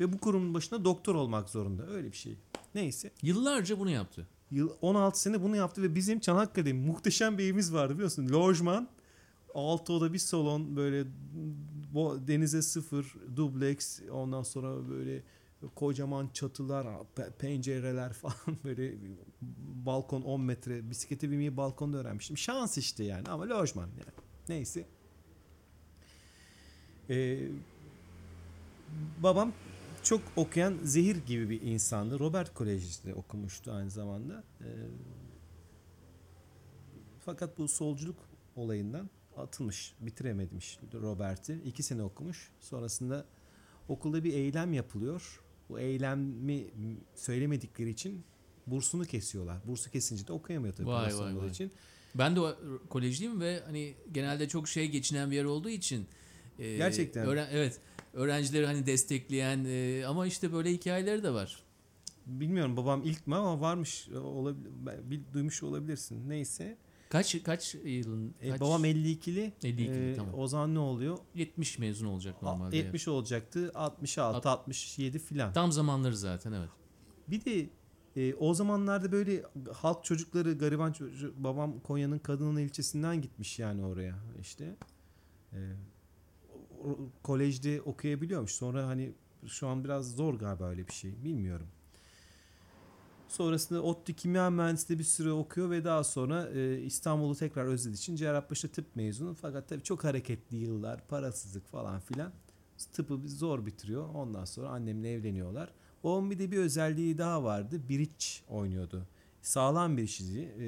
[0.01, 1.87] Ve bu kurumun başında doktor olmak zorunda.
[1.87, 2.37] Öyle bir şey.
[2.75, 3.13] Neyse.
[3.23, 4.29] Yıllarca bunu yaptı.
[4.51, 8.29] Yıl 16 sene bunu yaptı ve bizim Çanakkale'de muhteşem bir evimiz vardı biliyorsun.
[8.29, 8.89] Lojman,
[9.55, 11.07] altı oda bir salon böyle
[11.95, 15.23] bo- denize sıfır, dubleks ondan sonra böyle
[15.75, 16.87] kocaman çatılar,
[17.17, 18.95] pe- pencereler falan böyle
[19.87, 22.39] balkon 10 metre bisiklete binmeyi balkonda öğrenmiştim.
[22.39, 24.13] Şans işte yani ama lojman yani.
[24.49, 24.87] Neyse.
[27.11, 27.49] Ee,
[29.23, 29.53] babam
[30.03, 32.19] çok okuyan zehir gibi bir insandı.
[32.19, 34.45] Robert Koleji'de okumuştu aynı zamanda.
[34.61, 34.67] Ee,
[37.25, 38.17] fakat bu solculuk
[38.57, 41.61] olayından atılmış, bitirememiş Robert'i.
[41.65, 42.51] İki sene okumuş.
[42.61, 43.25] Sonrasında
[43.89, 45.41] okulda bir eylem yapılıyor.
[45.69, 46.65] Bu eylemi
[47.15, 48.25] söylemedikleri için
[48.67, 49.59] bursunu kesiyorlar.
[49.67, 50.87] Bursu kesince de okuyamıyor tabii.
[50.87, 51.49] Vay, vay, vay.
[51.49, 51.73] için.
[52.15, 52.57] Ben de o
[52.89, 56.07] kolejliyim ve hani genelde çok şey geçinen bir yer olduğu için
[56.59, 57.27] e, Gerçekten.
[57.27, 57.81] öğren- evet
[58.13, 61.63] öğrencileri hani destekleyen e, ama işte böyle hikayeleri de var.
[62.27, 64.71] Bilmiyorum babam ilk mi ama varmış olabilir,
[65.11, 66.29] bil- duymuş olabilirsin.
[66.31, 66.77] Neyse.
[67.13, 69.53] Kaç kaç yılın E, kaç, babam 52'li.
[69.63, 70.35] 52'li, E, tamam.
[70.39, 71.19] O zaman ne oluyor?
[71.35, 72.77] 70 mezun olacak normalde.
[72.77, 73.71] 70 olacaktı.
[73.75, 75.53] 66, Alt- 67 filan.
[75.53, 76.69] Tam zamanları zaten evet.
[77.29, 77.69] Bir de
[78.17, 79.43] e, o zamanlarda böyle
[79.73, 84.77] halk çocukları, gariban çocuk, babam Konya'nın Kadının ilçesinden gitmiş yani oraya işte.
[85.53, 85.59] E,
[87.23, 88.53] kolejde okuyabiliyormuş.
[88.53, 89.13] Sonra hani
[89.47, 91.25] şu an biraz zor galiba öyle bir şey.
[91.25, 91.67] Bilmiyorum.
[93.33, 98.17] Sonrasında ODTÜ Kimya Mühendisliği bir süre okuyor ve daha sonra e, İstanbul'u tekrar özlediği için
[98.17, 99.35] Cerrahpaşa tıp mezunu.
[99.35, 102.33] Fakat tabii çok hareketli yıllar, parasızlık falan filan.
[102.93, 104.09] Tıpı zor bitiriyor.
[104.15, 105.69] Ondan sonra annemle evleniyorlar.
[106.03, 107.81] Onun bir de bir özelliği daha vardı.
[107.89, 109.07] Bridge oynuyordu.
[109.43, 110.41] Sağlam bir işçi.
[110.41, 110.67] E,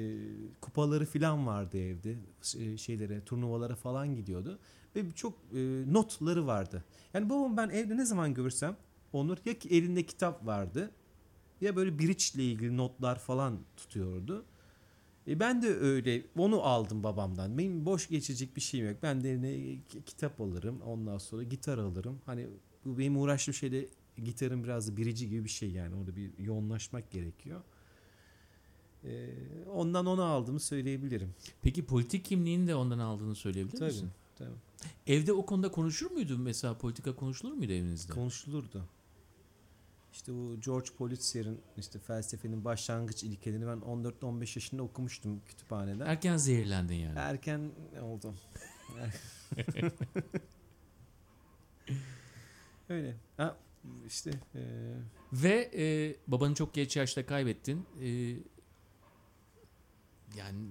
[0.61, 2.15] kupaları falan vardı evde.
[2.59, 4.59] E, şeylere, turnuvalara falan gidiyordu.
[4.95, 6.83] Ve çok e, notları vardı.
[7.13, 8.77] Yani babam ben evde ne zaman görürsem
[9.13, 10.91] Onur ya ki elinde kitap vardı
[11.61, 14.45] ya böyle bridge ile ilgili notlar falan tutuyordu.
[15.27, 17.57] E ben de öyle onu aldım babamdan.
[17.57, 18.97] Benim boş geçecek bir şeyim yok.
[19.03, 20.81] Ben de eline ki- kitap alırım.
[20.81, 22.19] Ondan sonra gitar alırım.
[22.25, 22.47] Hani
[22.85, 23.87] bu benim uğraştığım şeyde
[24.23, 25.95] gitarın biraz da birici gibi bir şey yani.
[25.95, 27.61] Orada bir yoğunlaşmak gerekiyor.
[29.03, 29.29] E,
[29.73, 31.33] ondan onu aldığımı söyleyebilirim.
[31.61, 33.91] Peki politik kimliğini de ondan aldığını söyleyebilir Tabii.
[33.91, 34.09] misin?
[34.35, 34.49] tabii.
[35.07, 38.13] Evde o konuda konuşur muydu mesela politika konuşulur muydu evinizde?
[38.13, 38.85] Konuşulurdu.
[40.15, 46.05] İşte bu George Pulitzer'in işte felsefenin başlangıç ilkelerini ben 14-15 yaşında okumuştum kütüphaneden.
[46.05, 47.19] Erken zehirlendin yani.
[47.19, 48.33] Erken oldu.
[52.89, 53.15] Öyle.
[53.37, 53.57] Ha,
[54.07, 54.61] işte e,
[55.33, 57.85] Ve e, babanı çok geç yaşta kaybettin.
[58.01, 58.07] E,
[60.37, 60.69] yani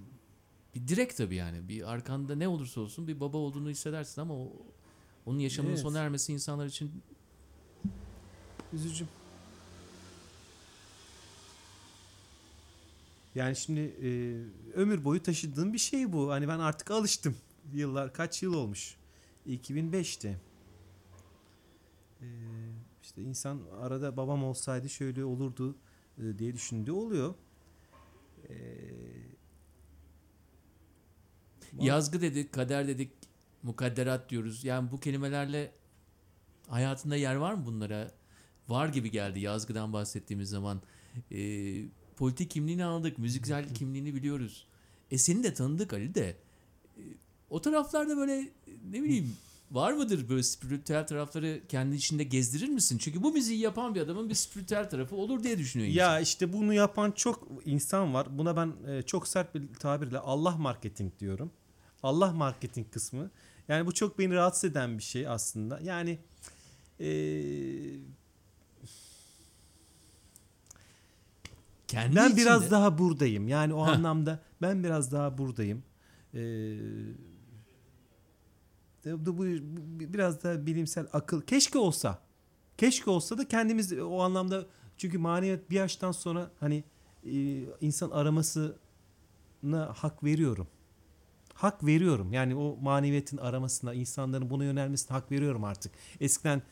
[0.75, 1.69] bir direkt tabii yani.
[1.69, 4.53] Bir arkanda ne olursa olsun bir baba olduğunu hissedersin ama o,
[5.27, 5.83] onun yaşamının Evet.
[5.83, 7.03] sona ermesi insanlar için
[8.73, 9.07] üzücü.
[13.35, 14.09] Yani şimdi e,
[14.75, 16.31] ömür boyu taşıdığım bir şey bu.
[16.31, 17.37] Hani ben artık alıştım.
[17.73, 18.97] Yıllar kaç yıl olmuş?
[19.47, 20.41] 2005'te.
[22.21, 22.27] E,
[23.03, 25.77] işte insan arada babam olsaydı şöyle olurdu
[26.19, 27.35] e, diye düşündüğü oluyor.
[28.49, 28.55] E,
[31.81, 33.13] yazgı dedik, kader dedik,
[33.63, 34.65] mukadderat diyoruz.
[34.65, 35.73] Yani bu kelimelerle
[36.69, 38.11] hayatında yer var mı bunlara?
[38.69, 40.83] Var gibi geldi yazgıdan bahsettiğimiz zaman.
[41.31, 41.39] E,
[42.17, 44.67] politik kimliğini aldık, müziksel kimliğini biliyoruz.
[45.11, 46.37] E seni de tanıdık Ali de.
[46.97, 47.03] E,
[47.51, 48.49] o taraflarda böyle
[48.91, 49.37] ne bileyim
[49.71, 52.99] var mıdır böyle spiritüel tarafları kendi içinde gezdirir misin?
[52.99, 56.01] Çünkü bu müziği yapan bir adamın bir spiritüel tarafı olur diye düşünüyor insan.
[56.01, 58.39] Ya işte bunu yapan çok insan var.
[58.39, 61.53] Buna ben e, çok sert bir tabirle Allah marketing diyorum.
[62.03, 63.31] Allah marketing kısmı.
[63.69, 65.81] Yani bu çok beni rahatsız eden bir şey aslında.
[65.81, 66.19] Yani
[67.01, 67.09] e,
[71.95, 73.49] kendi ben içinde- biraz daha buradayım.
[73.49, 73.91] Yani o Heh.
[73.93, 75.83] anlamda ben biraz daha buradayım.
[76.35, 76.77] Ee,
[79.07, 79.45] bu, bu
[80.13, 81.41] biraz da bilimsel akıl.
[81.43, 82.19] Keşke olsa.
[82.79, 84.67] Keşke olsa da kendimiz o anlamda
[84.97, 86.85] çünkü maneviyat bir yaştan sonra hani
[87.25, 88.75] e, insan aramasına
[89.95, 90.67] hak veriyorum.
[91.55, 92.33] Hak veriyorum.
[92.33, 95.93] Yani o maneviyetin aramasına, insanların buna yönelmesine hak veriyorum artık.
[96.21, 96.63] Eskiden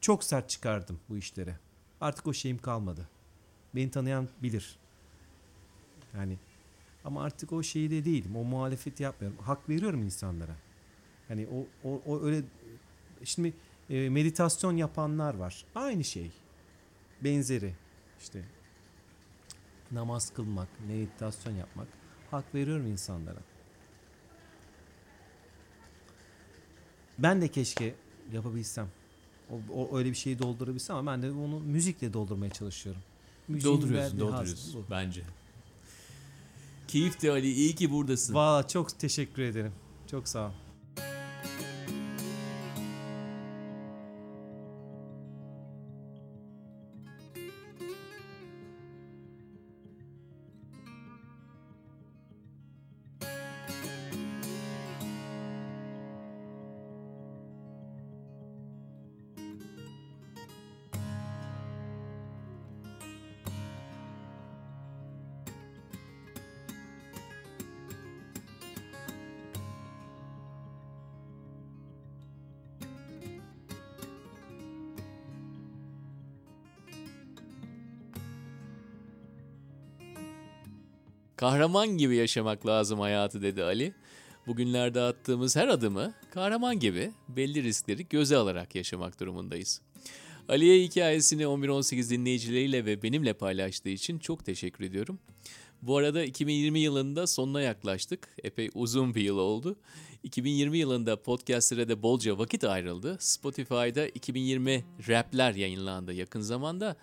[0.00, 1.58] çok sert çıkardım bu işlere.
[2.00, 3.08] Artık o şeyim kalmadı.
[3.74, 4.78] Beni tanıyan bilir.
[6.14, 6.38] Yani
[7.04, 8.36] ama artık o şeyi de değilim.
[8.36, 9.38] O muhalefeti yapmıyorum.
[9.38, 10.56] Hak veriyorum insanlara.
[11.28, 12.42] Hani o, o, o öyle
[13.24, 13.54] şimdi
[13.90, 15.64] e, meditasyon yapanlar var.
[15.74, 16.30] Aynı şey.
[17.24, 17.74] Benzeri.
[18.20, 18.44] İşte
[19.90, 21.88] namaz kılmak, meditasyon yapmak.
[22.30, 23.40] Hak veriyorum insanlara.
[27.18, 27.94] Ben de keşke
[28.32, 28.88] yapabilsem.
[29.50, 33.02] O, o öyle bir şeyi doldurabilsem ama ben de onu müzikle doldurmaya çalışıyorum.
[33.48, 34.90] Müziğin dolduruyorsun, verdiği haz dolduruyorsun bu.
[34.90, 35.22] bence.
[36.88, 38.34] Keyifti Ali, iyi ki buradasın.
[38.34, 39.72] Valla çok teşekkür ederim.
[40.10, 40.52] Çok sağ ol.
[81.42, 83.94] Kahraman gibi yaşamak lazım hayatı dedi Ali.
[84.46, 89.80] Bugünlerde attığımız her adımı kahraman gibi belli riskleri göze alarak yaşamak durumundayız.
[90.48, 95.18] Ali'ye hikayesini 11-18 dinleyicileriyle ve benimle paylaştığı için çok teşekkür ediyorum.
[95.82, 98.28] Bu arada 2020 yılında sonuna yaklaştık.
[98.42, 99.76] Epey uzun bir yıl oldu.
[100.22, 103.16] 2020 yılında podcastlere de bolca vakit ayrıldı.
[103.20, 106.96] Spotify'da 2020 rapler yayınlandı yakın zamanda.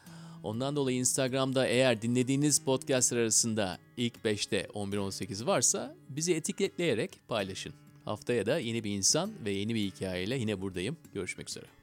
[0.43, 7.73] Ondan dolayı Instagram'da eğer dinlediğiniz podcastler arasında ilk 5'te 11-18 varsa bizi etiketleyerek paylaşın.
[8.05, 10.97] Haftaya da yeni bir insan ve yeni bir hikayeyle yine buradayım.
[11.13, 11.78] Görüşmek üzere.